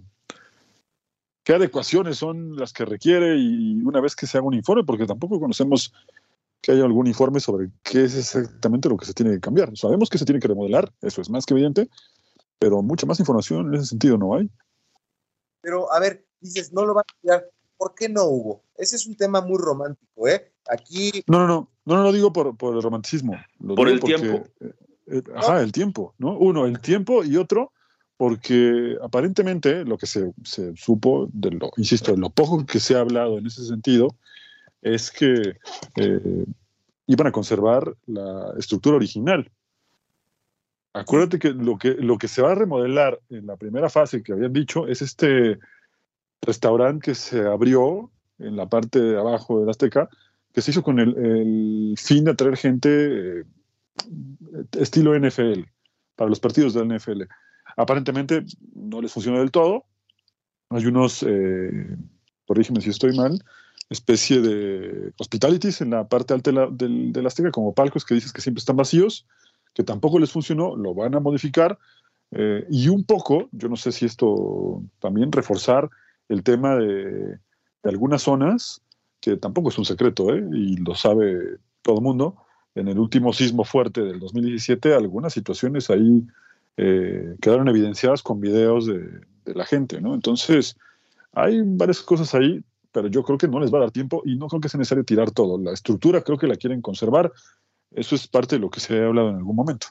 [1.44, 5.06] qué adecuaciones son las que requiere y una vez que se haga un informe, porque
[5.06, 5.94] tampoco conocemos
[6.60, 9.76] que haya algún informe sobre qué es exactamente lo que se tiene que cambiar.
[9.76, 11.88] Sabemos que se tiene que remodelar, eso es más que evidente,
[12.58, 14.50] pero mucha más información en ese sentido no hay.
[15.60, 17.50] Pero, a ver, dices, no lo van a tirar.
[17.76, 18.64] ¿Por qué no hubo?
[18.76, 20.52] Ese es un tema muy romántico, ¿eh?
[20.68, 21.22] Aquí.
[21.28, 23.36] No, no, no, no, no lo digo por, por el romanticismo.
[23.60, 24.44] Lo por el tiempo.
[24.60, 24.72] Eh,
[25.06, 26.36] eh, ajá, el tiempo, ¿no?
[26.36, 27.72] Uno, el tiempo y otro,
[28.16, 32.96] porque aparentemente lo que se, se, supo, de lo, insisto, de lo poco que se
[32.96, 34.16] ha hablado en ese sentido,
[34.82, 35.56] es que
[35.96, 36.44] eh,
[37.06, 39.50] iban a conservar la estructura original.
[40.92, 44.32] Acuérdate que lo, que lo que se va a remodelar en la primera fase que
[44.32, 45.58] habían dicho es este
[46.42, 50.08] restaurante que se abrió en la parte de abajo del Azteca,
[50.52, 53.44] que se hizo con el, el fin de atraer gente eh,
[54.78, 55.62] estilo NFL,
[56.16, 57.22] para los partidos del NFL.
[57.76, 59.84] Aparentemente no les funcionó del todo.
[60.70, 61.96] Hay unos, eh,
[62.46, 63.42] corrígeme si estoy mal,
[63.90, 68.40] especie de hospitalities en la parte alta del, del, Azteca, como palcos que dices que
[68.40, 69.26] siempre están vacíos,
[69.74, 71.78] que tampoco les funcionó, lo van a modificar.
[72.30, 75.88] Eh, y un poco, yo no sé si esto también reforzar
[76.28, 77.38] el tema de, de,
[77.84, 78.82] algunas zonas,
[79.20, 80.44] que tampoco es un secreto, ¿eh?
[80.52, 82.36] y lo sabe todo el mundo,
[82.74, 86.26] en el último sismo fuerte del 2017, algunas situaciones ahí
[86.76, 89.00] eh, quedaron evidenciadas con videos de,
[89.44, 90.14] de, la gente, ¿no?
[90.14, 90.76] Entonces,
[91.32, 94.36] hay varias cosas ahí, pero yo creo que no les va a dar tiempo y
[94.36, 95.58] no creo que sea necesario tirar todo.
[95.58, 97.32] La estructura creo que la quieren conservar.
[97.90, 99.88] Eso es parte de lo que se ha hablado en algún momento.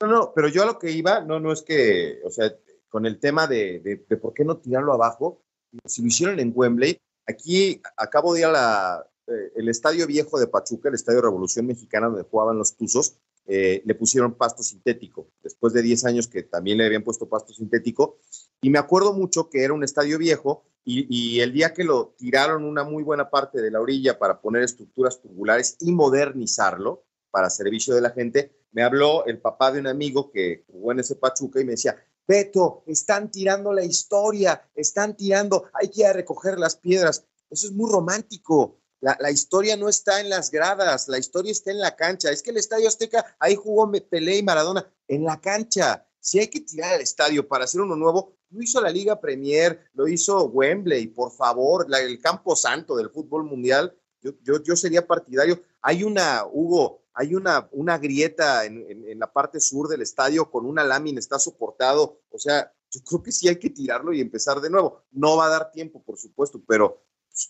[0.00, 2.52] No, no, pero yo a lo que iba, no, no es que, o sea,
[2.88, 5.42] con el tema de, de, por qué no tirarlo abajo,
[5.84, 10.40] si lo hicieron en Wembley, aquí acabo de ir a la, eh, el estadio viejo
[10.40, 15.28] de Pachuca, el estadio Revolución Mexicana, donde jugaban los Tuzos, eh, le pusieron pasto sintético,
[15.42, 18.18] después de 10 años que también le habían puesto pasto sintético.
[18.62, 22.64] Y me acuerdo mucho que era un estadio viejo y, el día que lo tiraron
[22.64, 27.94] una muy buena parte de la orilla para poner estructuras tubulares y modernizarlo para servicio
[27.94, 31.60] de la gente, me habló el papá de un amigo que jugó en ese Pachuca
[31.60, 36.76] y me decía, Beto, están tirando la historia, están tirando, hay que ir recoger las
[36.76, 37.24] piedras.
[37.50, 38.78] Eso es muy romántico.
[39.00, 42.30] La, historia no está en las gradas, la historia está en la cancha.
[42.30, 46.06] Es que el Estadio Azteca, ahí jugó Pelé y Maradona, en la cancha.
[46.20, 49.80] Si hay que tirar el estadio para hacer uno nuevo, lo hizo la Liga Premier,
[49.94, 53.96] lo hizo Wembley, por favor, el campo santo del fútbol mundial.
[54.20, 55.62] Yo, yo, sería partidario.
[55.80, 60.66] Hay una, Hugo, hay una, una grieta en, en, la parte sur del estadio con
[60.66, 62.20] una lámina, está soportado.
[62.28, 65.04] O sea, yo creo que sí hay que tirarlo y empezar de nuevo.
[65.10, 67.02] No va a dar tiempo, por supuesto, pero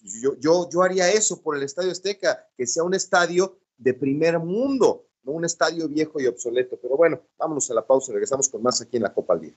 [0.02, 4.38] yo, yo, yo haría eso por el Estadio Azteca, que sea un estadio de primer
[4.38, 5.06] mundo.
[5.22, 6.78] no un estadio viejo y obsoleto.
[6.80, 9.56] Pero bueno, vámonos a la pausa regresamos con más aquí en la Copa al Día.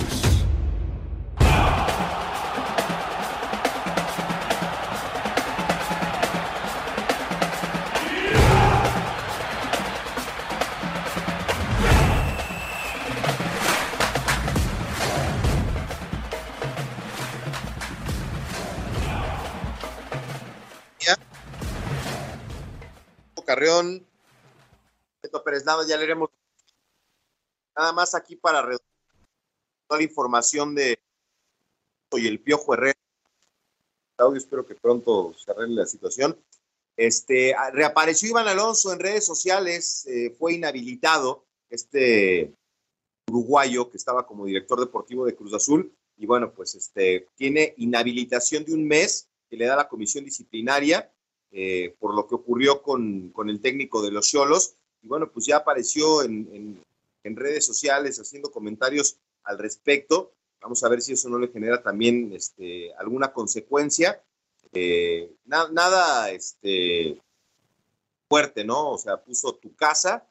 [23.51, 24.07] Carrión,
[25.43, 26.29] Pérez nada, ya leeremos
[27.75, 28.79] nada más aquí para toda
[29.97, 30.97] la información de
[32.13, 32.97] y el Piojo Herrera.
[34.19, 36.41] Audio, espero que pronto se arregle la situación.
[36.95, 42.53] Este, reapareció Iván Alonso en redes sociales, eh, fue inhabilitado este
[43.27, 48.63] uruguayo que estaba como director deportivo de Cruz Azul y bueno, pues este, tiene inhabilitación
[48.63, 51.11] de un mes que le da la comisión disciplinaria
[51.51, 55.45] eh, por lo que ocurrió con, con, el técnico de los Cholos y bueno, pues
[55.45, 56.81] ya apareció en,
[57.23, 60.31] en, redes sociales haciendo comentarios al respecto.
[60.61, 64.23] Vamos a ver si eso no le genera también este, alguna consecuencia.
[64.73, 67.19] Eh, nada este,
[68.29, 68.91] fuerte, ¿no?
[68.91, 70.25] O sea, puso tu casa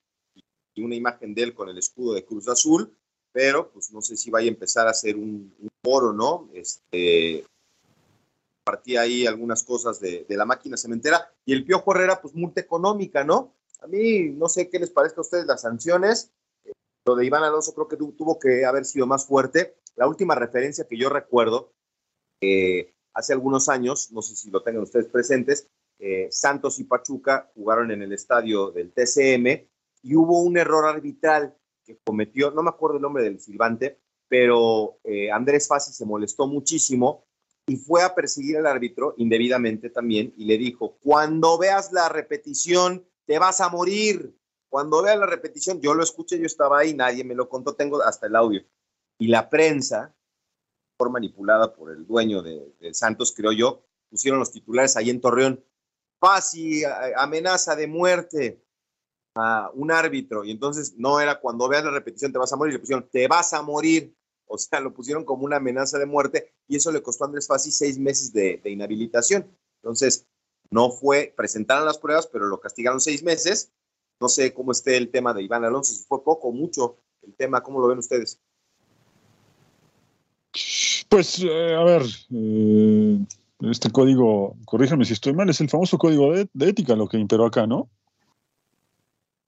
[0.74, 2.96] y una imagen de él con el escudo de Cruz Azul,
[3.33, 6.48] pero pues no sé si vaya a empezar a hacer un, un foro, ¿no?
[6.54, 7.44] Este,
[8.70, 13.24] partía ahí algunas cosas de, la máquina cementera y el Piojo Herrera, pues multa económica,
[13.24, 13.56] ¿no?
[13.80, 16.33] A mí no sé qué les parezca a ustedes las sanciones.
[17.04, 19.74] Lo de Iván Alonso creo que tuvo que haber sido más fuerte.
[19.96, 21.72] La última referencia que yo recuerdo,
[22.40, 25.66] eh, hace algunos años, no sé si lo tengan ustedes presentes,
[25.98, 29.66] eh, Santos y Pachuca jugaron en el estadio del TCM
[30.02, 35.00] y hubo un error arbitral que cometió, no me acuerdo el nombre del silbante, pero
[35.02, 37.24] eh, Andrés Fassi se molestó muchísimo
[37.66, 43.07] y fue a perseguir al árbitro indebidamente también y le dijo, cuando veas la repetición
[43.27, 44.37] te vas a morir.
[44.68, 48.03] Cuando vea la repetición, yo lo escuché, yo estaba ahí, nadie me lo contó, tengo
[48.03, 48.64] hasta el audio.
[49.18, 50.14] Y la prensa,
[50.96, 55.64] por manipulada por el dueño de, Santos, creo yo, pusieron los titulares ahí en Torreón.
[56.20, 56.85] Fácil,
[57.16, 58.64] amenaza de muerte
[59.35, 60.44] a un árbitro.
[60.44, 63.29] Y entonces no era cuando veas la repetición te vas a morir, le pusieron te
[63.29, 64.14] vas a morir.
[64.52, 67.46] O sea, lo pusieron como una amenaza de muerte y eso le costó a Andrés
[67.46, 69.46] Fassi seis meses de, de inhabilitación.
[69.76, 70.26] Entonces,
[70.70, 73.72] no fue, presentaron las pruebas, pero lo castigaron seis meses.
[74.20, 77.34] No sé cómo esté el tema de Iván Alonso, si fue poco o mucho el
[77.34, 78.40] tema, ¿cómo lo ven ustedes?
[81.08, 83.18] Pues, eh, a ver, eh,
[83.70, 87.46] este código, corríjame si estoy mal, es el famoso código de, ética lo que imperó
[87.46, 87.88] acá, ¿no?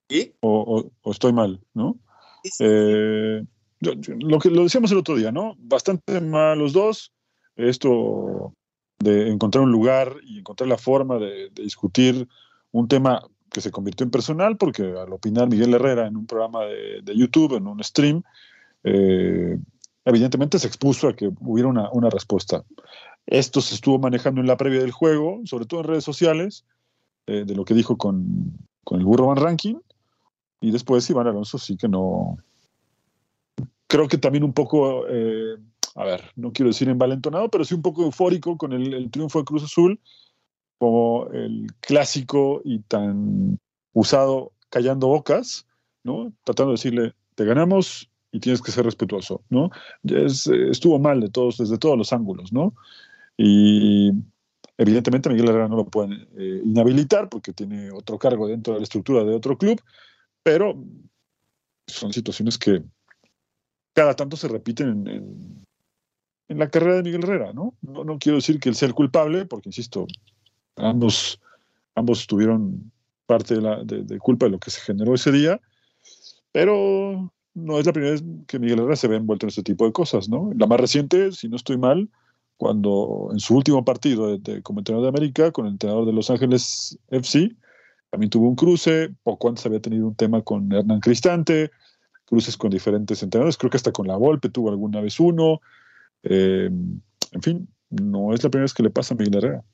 [0.09, 0.33] ¿Y?
[0.41, 1.97] O, estoy mal, ¿no?
[2.61, 3.45] Eh,
[3.83, 5.57] lo que lo decíamos el otro día, ¿no?
[5.59, 7.13] Bastante mal los dos.
[7.57, 8.55] Esto
[9.03, 12.29] de encontrar un lugar y encontrar la forma de, discutir
[12.71, 16.65] un tema que se convirtió en personal, porque al opinar Miguel Herrera en un programa
[16.65, 18.23] de, YouTube, en un stream,
[18.85, 19.59] eh,
[20.05, 22.65] evidentemente se expuso a que hubiera una, respuesta.
[23.27, 26.65] Esto se estuvo manejando en la previa del juego, sobre todo en redes sociales,
[27.27, 28.57] eh, de lo que dijo con,
[28.91, 29.77] el Burro Van Ranking,
[30.61, 32.39] y después Iván Alonso sí que no.
[33.93, 35.57] Creo que también un poco eh,
[35.95, 39.45] a ver, no quiero decir envalentonado, pero sí un poco eufórico con el, triunfo de
[39.45, 40.01] Cruz Azul,
[40.79, 43.59] como el clásico y tan
[43.93, 45.67] usado callando bocas,
[46.03, 46.33] ¿no?
[46.45, 49.71] Tratando de decirle, te ganamos y tienes que ser respetuoso, ¿no?
[50.05, 52.75] estuvo mal de todos, desde todos los ángulos, ¿no?
[53.37, 54.11] Y
[54.79, 58.85] evidentemente Miguel Herrera no lo pueden eh, inhabilitar porque tiene otro cargo dentro de la
[58.85, 59.83] estructura de otro club,
[60.43, 60.83] pero
[61.87, 62.83] son situaciones que
[63.93, 65.65] cada tanto se repiten en,
[66.53, 67.75] en la carrera de Miguel Herrera, ¿no?
[67.83, 68.19] ¿no?
[68.19, 70.07] quiero decir que él sea el culpable, porque insisto,
[70.77, 71.41] ambos,
[71.95, 72.93] ambos tuvieron
[73.27, 75.61] parte de, la, de, culpa de lo que se generó ese día,
[76.53, 79.87] pero no es la primera vez que Miguel Herrera se ve envuelto en este tipo
[79.87, 80.51] de cosas, ¿no?
[80.57, 82.09] La más reciente, si no estoy mal,
[82.57, 86.31] cuando en su último partido de, como entrenador de América con el entrenador de Los
[86.31, 87.57] Ángeles FC,
[88.11, 91.71] también tuvo un cruce, poco antes había tenido un tema con Hernán Cristante,
[92.25, 95.61] cruces con diferentes entrenadores, creo que hasta con la Volpe tuvo alguna vez uno,
[96.23, 99.65] eh, en fin, no es la primera vez que le pasa a Miguel Herrera.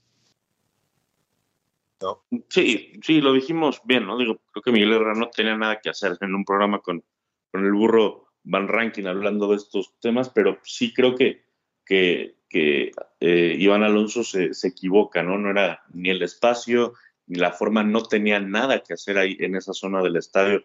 [2.49, 4.17] Sí, sí, lo dijimos bien, ¿no?
[4.17, 7.03] Digo, creo que Miguel Herrera no tenía nada que hacer en un programa con,
[7.51, 11.45] con el burro Van Rankin hablando de estos temas, pero sí creo que,
[11.85, 15.39] que que eh, Iván Alonso se, se, equivoca, ¿no?
[15.39, 16.95] No era ni el espacio,
[17.27, 20.65] ni la forma, no tenía nada que hacer ahí en esa zona del estadio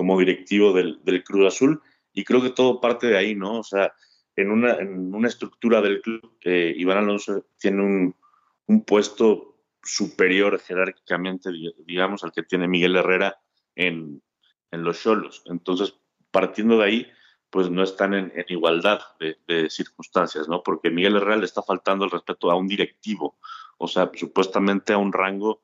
[0.00, 1.82] como directivo del, del Cruz Azul.
[2.14, 3.58] Y creo que todo parte de ahí, ¿no?
[3.58, 3.92] O sea,
[4.34, 8.16] en una, en una estructura del club, eh, Iván Alonso tiene un,
[8.64, 11.50] un, puesto superior jerárquicamente,
[11.84, 13.42] digamos, al que tiene Miguel Herrera
[13.74, 14.22] en,
[14.70, 15.42] en los Cholos.
[15.44, 15.94] Entonces,
[16.30, 17.06] partiendo de ahí,
[17.50, 20.62] pues no están en, en igualdad de, de, circunstancias, ¿no?
[20.62, 23.36] Porque Miguel Herrera le está faltando el respeto a un directivo,
[23.76, 25.62] o sea, supuestamente a un rango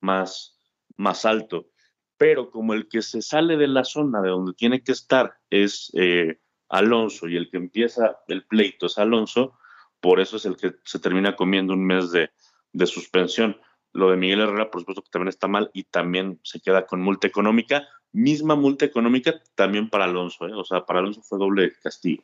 [0.00, 0.58] más,
[0.96, 1.68] más alto.
[2.18, 5.90] Pero como el que se sale de la zona de donde tiene que estar es
[5.94, 9.58] eh, Alonso y el que empieza el pleito es Alonso,
[10.00, 12.30] por eso es el que se termina comiendo un mes de,
[12.86, 13.60] suspensión.
[13.92, 17.00] Lo de Miguel Herrera, por supuesto que también está mal y también se queda con
[17.00, 20.52] multa económica, misma multa económica también para Alonso, ¿eh?
[20.54, 22.22] o sea, para Alonso fue doble castigo.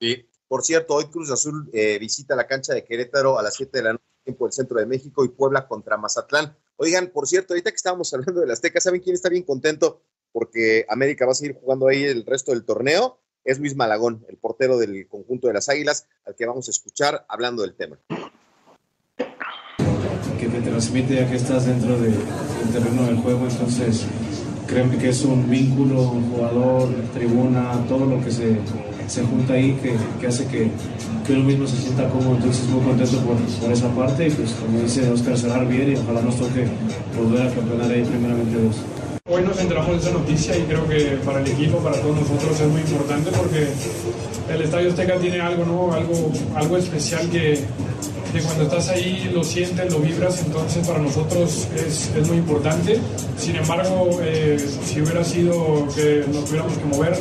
[0.00, 3.78] Sí, por cierto, hoy Cruz Azul eh, visita la cancha de Querétaro a las 7
[3.78, 6.56] de la noche, tiempo del centro de México, y Puebla contra Mazatlán.
[6.84, 10.02] Oigan, por cierto, ahorita que estábamos hablando de las Azteca, ¿saben quién está bien contento?
[10.32, 13.18] Porque América va a seguir jugando ahí el resto del torneo.
[13.42, 17.24] Es Luis Malagón, el portero del conjunto de las Águilas, al que vamos a escuchar
[17.26, 17.98] hablando del tema.
[19.16, 24.04] Que te transmite ya que estás dentro de, del terreno del juego, entonces
[24.66, 28.58] créeme que es un vínculo, un jugador, tribuna, todo lo que se,
[29.06, 30.70] se junta ahí que, que hace que,
[31.26, 32.36] que, uno mismo se sienta cómodo.
[32.36, 34.28] Entonces, muy contento por, por, esa parte.
[34.28, 36.66] Y pues, como dice Oscar, cerrar bien y ojalá nos toque
[37.16, 38.76] volver a campeonar ahí, primeramente dos.
[39.26, 42.60] Hoy nos enteramos de esa noticia y creo que para el equipo, para todos nosotros
[42.60, 43.68] es muy importante porque
[44.52, 45.94] el Estadio Azteca tiene algo, ¿no?
[45.94, 47.58] Algo, algo especial que,
[48.34, 52.98] que cuando estás ahí lo sientes, lo vibras, entonces para nosotros es, es muy importante.
[53.38, 57.16] Sin embargo, eh, si hubiera sido que nos tuviéramos que mover,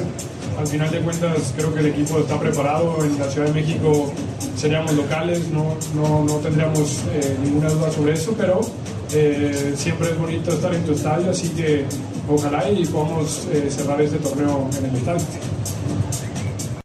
[0.57, 3.03] al final de cuentas creo que el equipo está preparado.
[3.03, 4.11] En la Ciudad de México
[4.55, 8.61] seríamos locales, no, no, no tendríamos eh, ninguna duda sobre eso, pero
[9.13, 11.85] eh, siempre es bonito estar en tu estadio, así que
[12.29, 15.21] ojalá y podamos eh, cerrar este torneo en el estadio.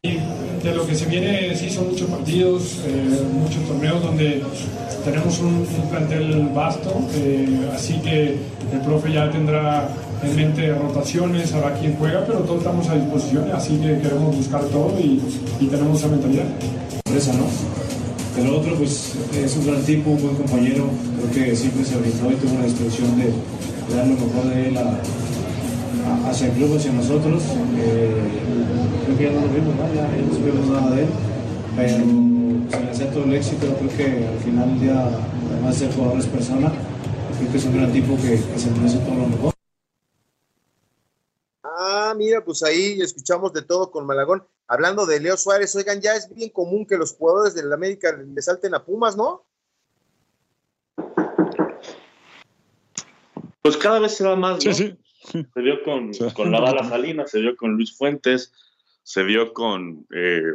[0.03, 0.19] Y
[0.65, 2.79] de lo que se viene, sí, son muchos partidos,
[3.33, 4.43] muchos torneos donde
[5.05, 7.01] tenemos un, un plantel vasto,
[7.75, 8.37] así que
[8.73, 9.89] el profe ya tendrá
[10.23, 14.63] en mente rotaciones, habrá quien juega, pero todos estamos a disposición, así que queremos buscar
[14.65, 15.21] todo y,
[15.69, 16.47] tenemos esa mentalidad.
[17.15, 17.47] Esa, ¿no?
[18.39, 20.85] El otro, pues, es un gran tipo, un buen compañero.
[21.33, 23.33] Creo que siempre se brindó y tuvo una disposición de,
[23.95, 24.79] dar lo mejor de él
[26.29, 27.43] hacia el club, hacia nosotros.
[27.79, 28.15] Eh,
[29.07, 29.89] creo que ya no lo vimos, ¿no?
[29.95, 31.09] Ya, ya no supimos nada de él.
[31.77, 33.67] Pero se le todo el éxito.
[33.79, 35.09] Creo que al final día,
[35.53, 36.73] además de ser jugador, es persona.
[37.39, 39.58] Creo que es un gran tipo que, que se merece todo lo mejor.
[42.19, 44.45] Mira, pues ahí escuchamos de todo con Malagón.
[44.67, 48.43] Hablando de Leo Suárez, oigan, ya es bien común que los jugadores del América le
[48.43, 49.47] salten a Pumas, ¿no?
[53.63, 54.73] Pues cada vez se va más, ¿no?
[54.73, 55.45] Sí, sí.
[55.55, 56.25] Se vio con, Sí.
[56.35, 58.53] con la Bala Salina, se vio con Luis Fuentes,
[59.03, 60.07] se vio con.
[60.15, 60.55] eh,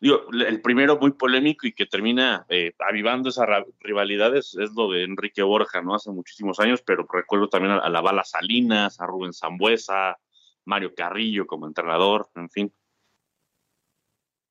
[0.00, 3.46] digo, el primero muy polémico y que termina eh, avivando esas
[3.80, 5.94] rivalidades es lo de Enrique Borja, ¿no?
[5.94, 10.18] Hace muchísimos años, pero recuerdo también a, a la Bala Salinas, a Rubén Zambuesa,
[10.70, 12.72] Mario Carrillo como entrenador, en fin.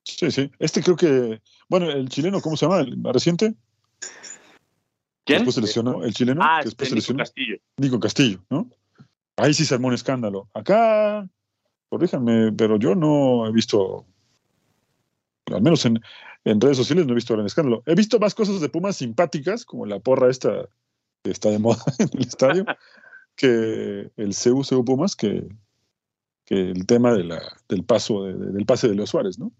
[0.04, 0.52] Sí, sí.
[0.60, 2.82] Este creo que, bueno, el chileno, ¿cómo se llama?
[2.82, 3.56] ¿El más reciente?
[5.26, 5.40] ¿Quién?
[5.40, 7.24] Después se lesionó, el chileno, Ah, que este, después se Nico.
[7.24, 7.58] Castillo.
[7.78, 8.70] Nico Castillo, ¿no?
[9.38, 10.50] Ahí sí se armó un escándalo.
[10.54, 11.28] Acá,
[11.90, 14.06] corríjanme, pero yo no he visto,
[15.46, 16.02] al menos en,
[16.44, 17.84] en redes sociales no he visto gran escándalo.
[17.86, 20.68] He visto más cosas de Pumas simpáticas, como la porra esta
[21.24, 22.66] que está de moda en el estadio,
[23.36, 25.48] que el CU, CU Pumas, que,
[26.50, 29.52] el tema del paso, de- de- del pase de Leo Suárez, ¿no?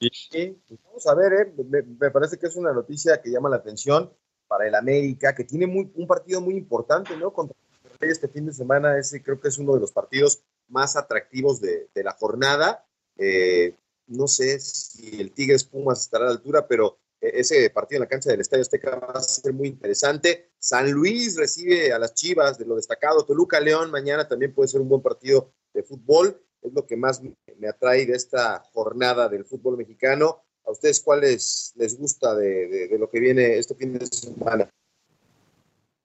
[0.00, 1.54] Sí, pues vamos a ver, ¿eh?
[2.00, 4.12] me, parece que es una noticia que llama la atención
[4.46, 7.32] para el América, que tiene muy, un partido muy importante, ¿no?
[7.32, 7.56] Contra
[8.00, 11.88] este fin de semana, ese creo que es uno de los partidos más atractivos de,
[11.94, 12.86] de la jornada.
[13.16, 13.74] Eh,
[14.06, 18.02] no sé si el Tigres Pumas estará a la altura, pero eh, ese partido en
[18.02, 20.50] la cancha del Estadio Azteca va a ser muy interesante.
[20.58, 23.24] San Luis recibe a las Chivas de lo destacado.
[23.24, 26.40] Toluca León mañana también puede ser un buen partido de fútbol.
[26.62, 30.42] Es lo que más me, atrae de esta jornada del fútbol mexicano.
[30.66, 34.68] ¿A ustedes cuáles les gusta de, de, de lo que viene este fin de semana?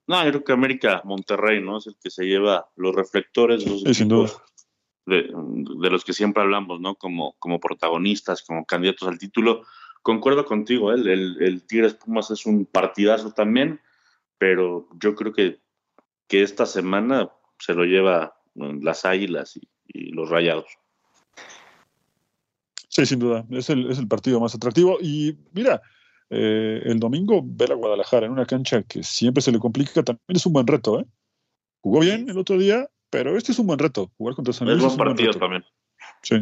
[0.08, 1.78] No, yo creo que América Monterrey, ¿no?
[1.78, 4.30] Es el que se lleva los reflectores, los Sí, sin duda.
[5.06, 6.96] de, de los que siempre hablamos, ¿no?
[6.96, 9.64] Como, como protagonistas, como candidatos al título.
[10.02, 10.96] Concuerdo contigo, ¿eh?
[10.96, 13.80] el, el, el Tigres Pumas es un partidazo también,
[14.38, 15.60] pero yo creo que,
[16.28, 20.78] que esta semana se lo lleva las Águilas y, y los Rayados.
[22.94, 23.44] Sí, sin duda.
[23.50, 25.00] Es el, es el partido más atractivo.
[25.02, 25.82] Y mira,
[26.30, 30.36] eh, el domingo ver a Guadalajara en una cancha que siempre se le complica también
[30.36, 31.00] es un buen reto.
[31.00, 31.06] ¿eh?
[31.82, 34.12] Jugó bien el otro día, pero este es un buen reto.
[34.18, 34.78] Jugar contra San Luis.
[34.78, 35.66] Es un buen partido también.
[36.22, 36.36] Sí.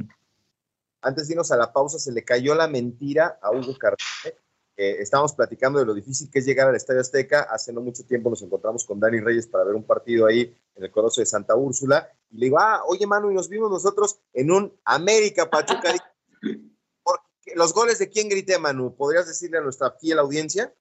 [1.02, 4.38] Antes de irnos a la pausa, se le cayó la mentira a Hugo Carrete.
[4.82, 7.44] Eh, estábamos platicando de lo difícil que es llegar al Estadio Azteca.
[7.44, 10.84] Hace no mucho tiempo nos encontramos con Dani Reyes para ver un partido ahí en
[10.84, 12.10] el Coloso de Santa Úrsula.
[12.32, 15.94] Y le digo, ah, oye, Manu, y nos vimos nosotros en un América Pachuca.
[17.56, 18.96] ¿Los goles de quién grité, Manu?
[18.96, 20.74] ¿Podrías decirle a nuestra fiel audiencia?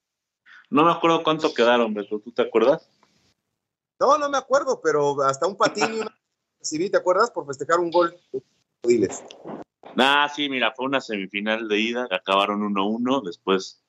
[0.70, 2.20] No me acuerdo cuánto quedaron, Beto.
[2.20, 2.88] ¿Tú te acuerdas?
[4.00, 6.16] No, no me acuerdo, pero hasta un patín y una
[6.90, 7.30] ¿te acuerdas?
[7.30, 8.18] Por festejar un gol.
[8.82, 9.22] Diles.
[9.98, 13.79] Ah, sí, mira, fue una semifinal de ida, acabaron 1-1, después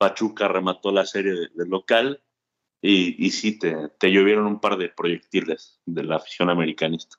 [0.00, 2.22] Pachuca remató la serie del de local
[2.80, 7.18] y, y sí, te, te, llovieron un par de proyectiles de la afición americanista.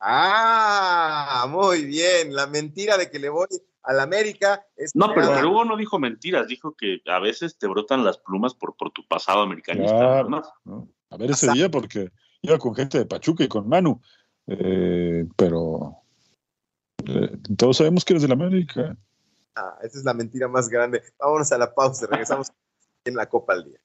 [0.00, 3.46] Ah, muy bien, la mentira de que le voy
[3.84, 4.96] al América es...
[4.96, 8.52] No, pero, pero, Hugo no dijo mentiras, dijo que a veces te brotan las plumas
[8.52, 9.96] por, por tu pasado americanista.
[9.96, 10.28] Claro,
[10.64, 10.88] ¿no?
[11.10, 12.10] A ver ese día porque
[12.42, 14.00] iba con gente de Pachuca y con Manu,
[14.48, 16.02] eh, pero
[17.06, 18.96] eh, todos sabemos que eres del América.
[19.54, 21.02] Ah, esa es la mentira más grande.
[21.18, 22.48] Vámonos a la pausa, regresamos
[23.04, 23.80] en la Copa al Día.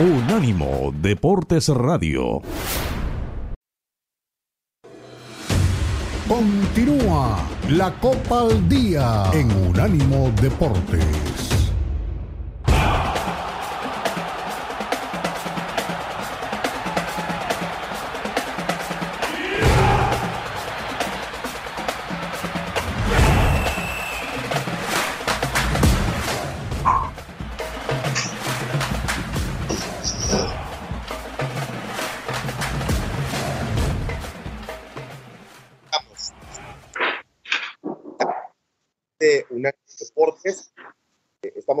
[0.00, 2.40] Unánimo Deportes Radio.
[6.28, 7.38] Continúa
[7.70, 11.27] la Copa al Día en Unánimo Deportes.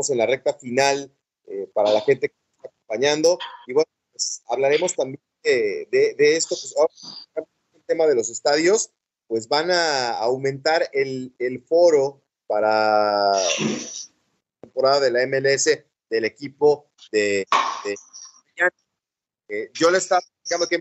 [0.08, 1.12] Estamos en la recta final
[1.46, 3.38] eh, para la gente que está acompañando.
[3.66, 6.92] Y bueno, pues hablaremos también de, de, esto, pues ahora
[7.72, 8.90] el tema de los estadios,
[9.26, 13.48] pues van a aumentar el, el foro para la
[14.60, 17.46] temporada de la MLS del equipo de,
[17.84, 17.94] de
[19.50, 20.80] eh, yo le estaba explicando que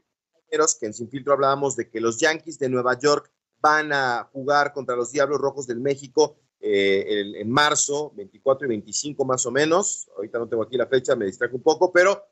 [0.80, 4.72] que en Sin Filtro hablábamos de que los Yankees de Nueva York van a jugar
[4.72, 10.10] contra los Diablos Rojos del México eh, en marzo, 24 y 25 más o menos.
[10.16, 12.24] Ahorita no tengo aquí la fecha, me distrajo un poco, pero va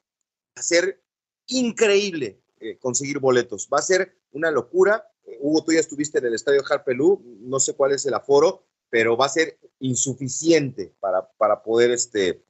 [0.55, 1.01] a ser
[1.47, 3.69] increíble eh, conseguir boletos.
[3.71, 5.07] Va a ser una locura.
[5.26, 8.65] Eh, Hugo, tú ya estuviste en el estadio Harpelú, no sé cuál es el aforo,
[8.89, 12.43] pero va a ser insuficiente para, para poder este,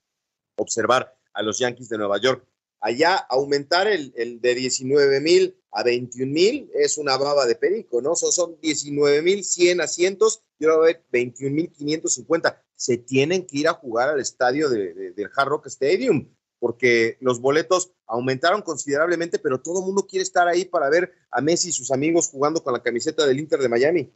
[0.57, 2.45] observar a los Yankees de Nueva York.
[2.80, 8.01] Allá aumentar el, el de 19 mil a 21 mil es una baba de perico,
[8.01, 8.15] ¿no?
[8.15, 12.61] Son, son 19 mil 100 asientos y ahora ver 21 mil 550.
[12.76, 16.28] Se tienen que ir a jugar al estadio de, de, del Hard Rock Stadium
[16.59, 21.41] porque los boletos aumentaron considerablemente, pero todo el mundo quiere estar ahí para ver a
[21.41, 24.11] Messi y sus amigos jugando con la camiseta del Inter de Miami.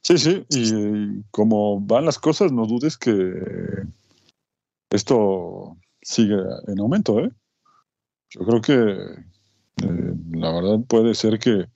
[0.00, 3.12] Sí, sí, y como van las cosas, no dudes que
[4.90, 5.76] esto
[6.08, 6.36] sigue
[6.66, 7.30] en aumento, ¿eh?
[8.30, 8.72] Yo creo que
[9.84, 11.66] eh, la verdad puede ser que,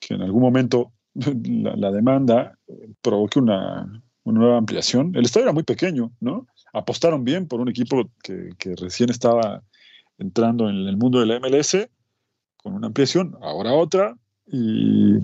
[0.00, 2.58] que en algún momento la, la demanda
[3.02, 5.14] provoque una, una, nueva ampliación.
[5.14, 6.46] El estadio era muy pequeño, ¿no?
[6.72, 9.62] Apostaron bien por un equipo que, que, recién estaba
[10.16, 11.88] entrando en el mundo de la MLS
[12.56, 14.16] con una ampliación, ahora otra,
[14.46, 15.18] y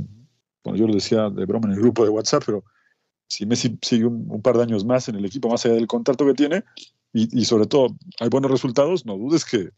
[0.63, 2.65] bueno, yo lo decía de broma en el grupo de WhatsApp, pero
[3.29, 5.87] si Messi sigue un, un par de años más en el equipo, más allá del
[5.87, 6.65] contrato que tiene,
[7.13, 9.71] y, y sobre todo hay buenos resultados, no dudes que,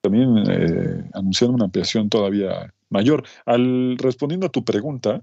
[0.00, 3.24] también eh, anunciando una ampliación todavía mayor.
[3.44, 5.22] Al, respondiendo a tu pregunta,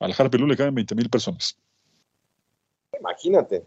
[0.00, 1.58] al Harpelú le caben 20 mil personas.
[2.98, 3.66] Imagínate.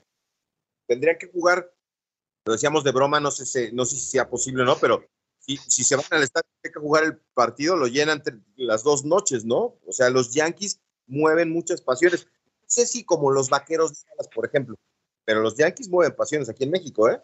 [0.87, 1.71] Tendrían que jugar,
[2.45, 5.03] lo decíamos de broma, no sé, si, no sé si sea posible o no, pero
[5.37, 8.23] si, si se van al estadio, hay que jugar el partido, lo llenan
[8.55, 9.75] las dos noches, ¿no?
[9.85, 12.27] O sea, los Yankees mueven muchas pasiones.
[12.61, 14.75] No sé si como los vaqueros de Dallas, por ejemplo,
[15.29, 17.21] pero los Yankees mueven pasiones aquí en México, ¿eh?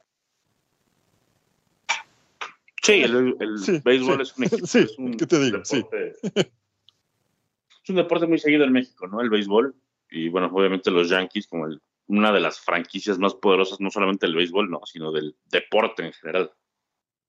[2.83, 4.67] Sí, el, el sí, béisbol sí, es un equipo.
[4.67, 5.57] Sí, es un ¿qué te digo?
[5.57, 9.21] Deporte, es un deporte muy seguido en México, ¿no?
[9.21, 9.75] El béisbol.
[10.11, 14.27] Y bueno, obviamente los Yankees, como el, una de las franquicias más poderosas, no solamente
[14.27, 16.51] del béisbol, no, sino del deporte en general.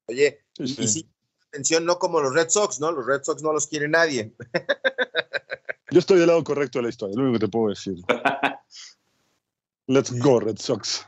[0.09, 1.09] Oye, y, y sí,
[1.49, 2.93] atención, no como los Red Sox, ¿no?
[2.93, 4.35] Los Red Sox no los quiere nadie.
[5.91, 7.97] Yo estoy del lado correcto de la historia, lo único que te puedo decir.
[9.87, 11.07] Let's go, Red Sox.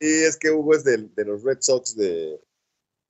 [0.00, 2.40] es que Hugo es de los Red Sox de,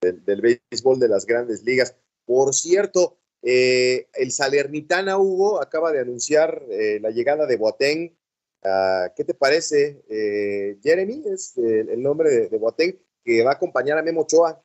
[0.00, 1.96] del béisbol de las grandes ligas.
[2.24, 8.16] Por cierto, eh, el Salernitana Hugo acaba de anunciar eh, la llegada de Boateng.
[8.64, 11.24] Ah, ¿Qué te parece, eh, Jeremy?
[11.26, 14.62] Es el nombre de, de, Boateng que va a acompañar a Memo Ochoa.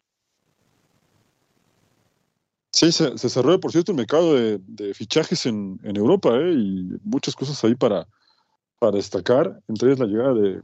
[2.72, 7.74] Sí, se, cerró, por cierto, el mercado de, fichajes en, Europa y muchas cosas ahí
[7.74, 8.08] para,
[8.80, 10.62] para destacar, entre ellas la llegada de,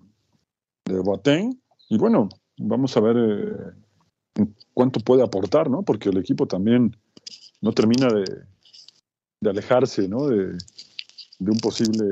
[0.85, 1.59] de Boateng.
[1.89, 3.75] Y bueno, vamos a ver
[4.73, 5.83] cuánto puede aportar, ¿no?
[5.83, 6.95] Porque el equipo también
[7.61, 10.27] no termina de, alejarse, ¿no?
[10.27, 10.57] De,
[11.39, 12.05] un posible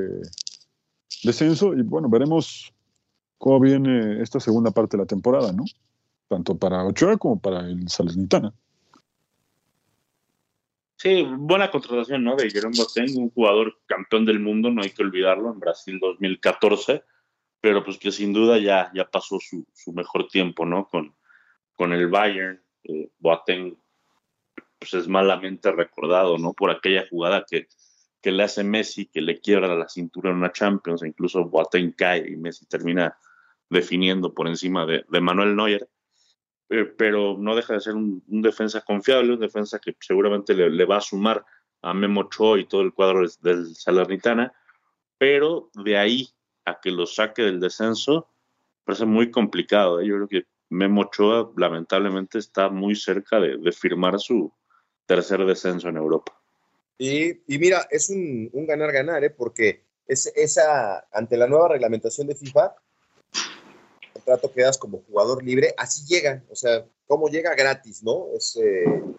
[1.24, 1.74] descenso.
[1.74, 2.72] Y bueno, veremos
[3.38, 5.64] cómo viene esta segunda parte de la temporada, ¿no?
[6.28, 8.52] Tanto para Ochoa como para el Salernitana.
[11.02, 12.36] Sí, buena contratación, ¿no?
[12.36, 17.02] De Jerome Boateng, un jugador campeón del mundo, no hay que olvidarlo, en Brasil 2014,
[17.60, 20.86] pero pues que sin duda ya, ya pasó su, su mejor tiempo, ¿no?
[20.86, 21.12] Con,
[21.74, 23.76] con el Bayern, eh, Boateng
[24.78, 26.52] pues es malamente recordado, ¿no?
[26.52, 27.66] Por aquella jugada que,
[28.20, 31.94] que le hace Messi, que le quiebra la cintura en una Champions, e incluso Boateng
[31.96, 33.18] cae y Messi termina
[33.68, 35.88] definiendo por encima de, Manuel Neuer,
[36.72, 40.96] eh, pero no deja de ser un, defensa confiable, un defensa que seguramente le, va
[40.96, 41.44] a sumar
[41.82, 44.54] a Memo Cho y todo el cuadro del Salernitana,
[45.18, 46.28] pero de ahí
[46.64, 48.28] a que lo saque del descenso,
[48.84, 50.00] parece muy complicado.
[50.00, 50.06] ¿eh?
[50.06, 54.50] Yo creo que Memo Ochoa lamentablemente está muy cerca de, firmar su
[55.04, 56.32] tercer descenso en Europa.
[56.96, 59.30] Y, mira, es un ganar-ganar, ¿eh?
[59.30, 62.74] porque es, esa, ante la nueva reglamentación de FIFA,
[64.22, 68.28] contrato quedas como jugador libre, así llega, o sea, ¿cómo llega gratis, no?
[68.36, 69.18] Es eh, un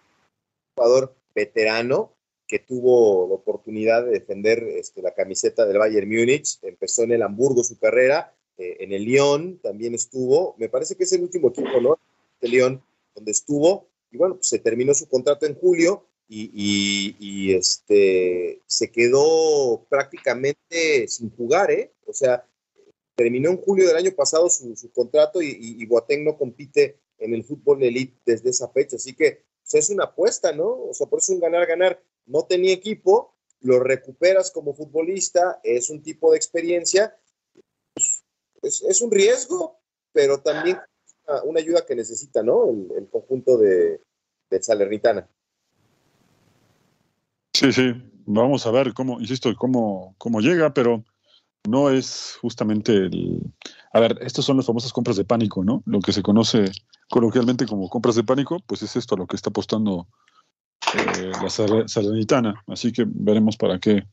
[0.74, 2.12] jugador veterano
[2.46, 7.22] que tuvo la oportunidad de defender este, la camiseta del Bayern Múnich, empezó en el
[7.22, 11.48] Hamburgo su carrera, eh, en el Lyon también estuvo, me parece que es el último
[11.48, 11.98] equipo, ¿no?
[12.40, 12.82] De Lyon,
[13.14, 19.84] donde estuvo, y bueno, pues se terminó su contrato en julio y, este, se quedó
[19.88, 21.92] prácticamente sin jugar, ¿eh?
[22.06, 22.46] O sea,
[23.14, 27.82] terminó en julio del año pasado su, contrato y, y, no compite en el fútbol
[27.82, 30.68] elite desde esa fecha, así que pues, es una apuesta, ¿no?
[30.68, 32.02] O sea, por eso un ganar-ganar.
[32.26, 37.16] No tenía equipo, lo recuperas como futbolista, es un tipo de experiencia,
[38.62, 39.78] es, un riesgo,
[40.12, 40.78] pero también
[41.44, 42.70] una, ayuda que necesita, ¿no?
[42.70, 44.00] El, conjunto de,
[44.50, 45.28] de, Salernitana.
[47.52, 47.92] Sí, sí,
[48.26, 51.04] vamos a ver cómo, insisto, cómo, cómo llega, pero
[51.68, 53.40] no es justamente el...
[53.92, 55.82] A ver, estas son las famosas compras de pánico, ¿no?
[55.86, 56.70] Lo que se conoce
[57.08, 60.06] coloquialmente como compras de pánico, pues es esto a lo que está apostando
[60.94, 61.48] eh, la
[61.88, 62.62] Salernitana.
[62.66, 64.04] Así que veremos para qué,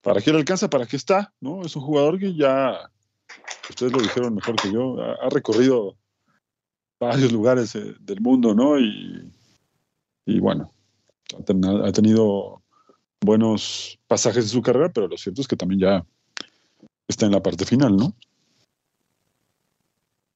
[0.00, 1.62] para qué le alcanza, para qué está, ¿no?
[1.62, 2.90] Es un jugador que ya
[3.68, 5.96] ustedes lo dijeron mejor que yo, ha, recorrido
[7.00, 8.78] varios lugares eh, del mundo, ¿no?
[8.78, 9.30] Y,
[10.40, 10.72] bueno,
[11.38, 12.62] ha, tenido
[13.20, 16.06] buenos pasajes de su carrera, pero lo cierto es que también ya
[17.12, 18.14] está en la parte final, ¿no?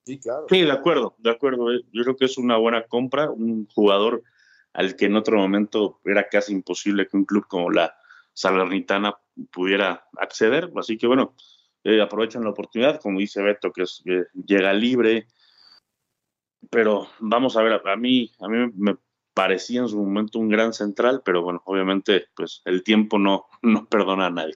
[0.07, 0.47] Sí, claro.
[0.49, 1.72] Sí, de acuerdo, de acuerdo.
[1.93, 4.22] Yo creo que es una buena compra, un jugador
[4.72, 7.97] al que en otro momento era casi imposible que un club como la
[8.35, 9.16] Salernitana
[9.51, 10.70] pudiera acceder.
[10.77, 11.35] Así que bueno,
[11.83, 14.03] eh, aprovechan la oportunidad, como dice Beto, que, es,
[14.35, 15.27] llega libre.
[16.70, 18.97] Pero vamos a ver, a mí, a mí me
[19.33, 23.87] parecía en su momento un gran central, pero bueno, obviamente, pues el tiempo no, no
[23.87, 24.55] perdona a nadie.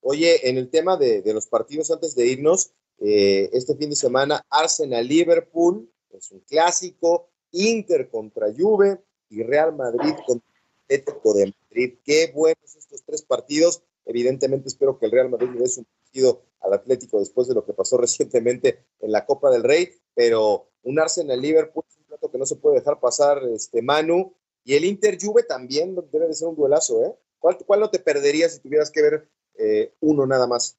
[0.00, 4.44] Oye, en el tema de, los partidos antes de irnos, eh, este fin de semana,
[4.50, 10.48] Arsenal-Liverpool, es un clásico, Inter contra Juve y Real Madrid contra
[10.84, 11.98] Atlético de Madrid.
[12.04, 13.82] Qué buenos estos tres partidos.
[14.04, 17.64] Evidentemente espero que el Real Madrid le dé un partido al Atlético después de lo
[17.64, 22.30] que pasó recientemente en la Copa del Rey, pero un Arsenal Liverpool es un plato
[22.30, 24.34] que no se puede dejar pasar, este Manu,
[24.64, 27.14] y el Inter Juve también debe de ser un duelazo, ¿eh?
[27.38, 29.28] ¿Cuál, cuál no te perderías si tuvieras que ver
[29.58, 30.78] eh, uno nada más?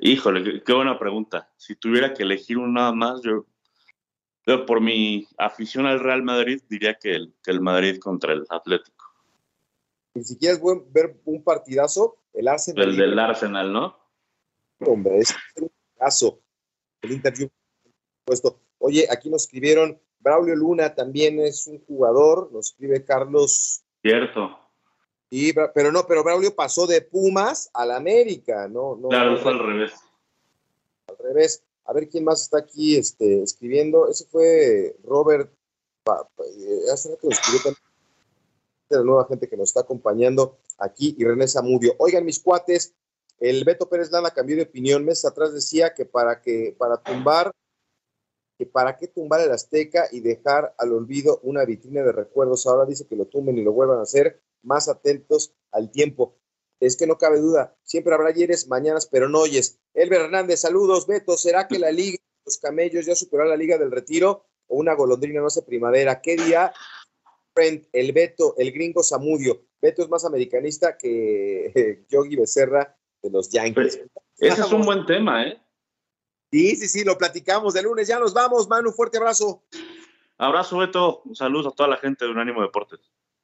[0.00, 1.50] Híjole, qué, buena pregunta.
[1.56, 3.46] Si tuviera que elegir uno nada más, yo,
[4.66, 9.04] por mi afición al Real Madrid diría que el, que el Madrid contra el Atlético
[10.22, 12.90] si quieres ver un partidazo, el Arsenal.
[12.90, 13.98] El del Arsenal, ¿no?
[14.80, 16.40] Hombre, es un caso.
[17.02, 17.48] El interview
[18.24, 18.60] puesto.
[18.78, 23.84] Oye, aquí nos escribieron, Braulio Luna también es un jugador, nos escribe Carlos.
[24.02, 24.58] Cierto.
[25.30, 28.96] Y, pero no, pero Braulio pasó de Pumas al América, ¿no?
[28.96, 29.92] no claro, fue al revés.
[31.08, 31.62] Al revés.
[31.86, 34.08] A ver quién más está aquí este, escribiendo.
[34.08, 35.50] Ese fue Robert.
[36.06, 37.82] Eh, hace rato escribió también
[38.90, 41.94] de la nueva gente que nos está acompañando aquí y René Zamudio.
[41.98, 42.94] Oigan, mis cuates,
[43.40, 45.04] El Beto Pérez Lana cambió de opinión.
[45.04, 47.52] Meses atrás decía que para que para tumbar,
[48.58, 52.66] que para qué tumbar el Azteca y dejar al olvido una vitrina de recuerdos.
[52.66, 54.40] Ahora dice que lo tumben y lo vuelvan a hacer.
[54.62, 56.36] Más atentos al tiempo.
[56.80, 57.76] Es que no cabe duda.
[57.82, 59.78] Siempre habrá ayeres, mañanas, pero no oyes.
[59.94, 61.06] Elber Hernández, saludos.
[61.06, 64.94] Beto, ¿será que la Liga los Camellos ya superó la Liga del Retiro o una
[64.94, 66.20] golondrina no hace primavera?
[66.20, 66.72] ¿Qué día?
[67.56, 69.62] El Beto, el gringo Zamudio.
[69.80, 74.00] Beto es más americanista que Yogi Becerra de los Yankees.
[74.38, 75.63] ese es un buen tema, ¿eh?
[76.54, 78.06] Sí, sí, sí, lo platicamos de lunes.
[78.06, 79.64] Ya nos vamos, Manu, fuerte abrazo.
[80.38, 81.22] Abrazo, Beto.
[81.32, 83.00] Saludos a toda la gente de Unánimo Deportes.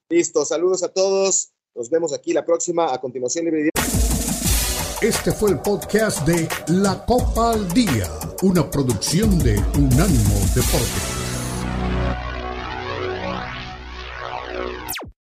[0.08, 1.50] Listo, saludos a todos.
[1.74, 2.94] Nos vemos aquí la próxima.
[2.94, 3.70] A continuación, libre
[5.02, 8.06] Este fue el podcast de La Copa al Día,
[8.42, 11.19] una producción de Unánimo Deportes.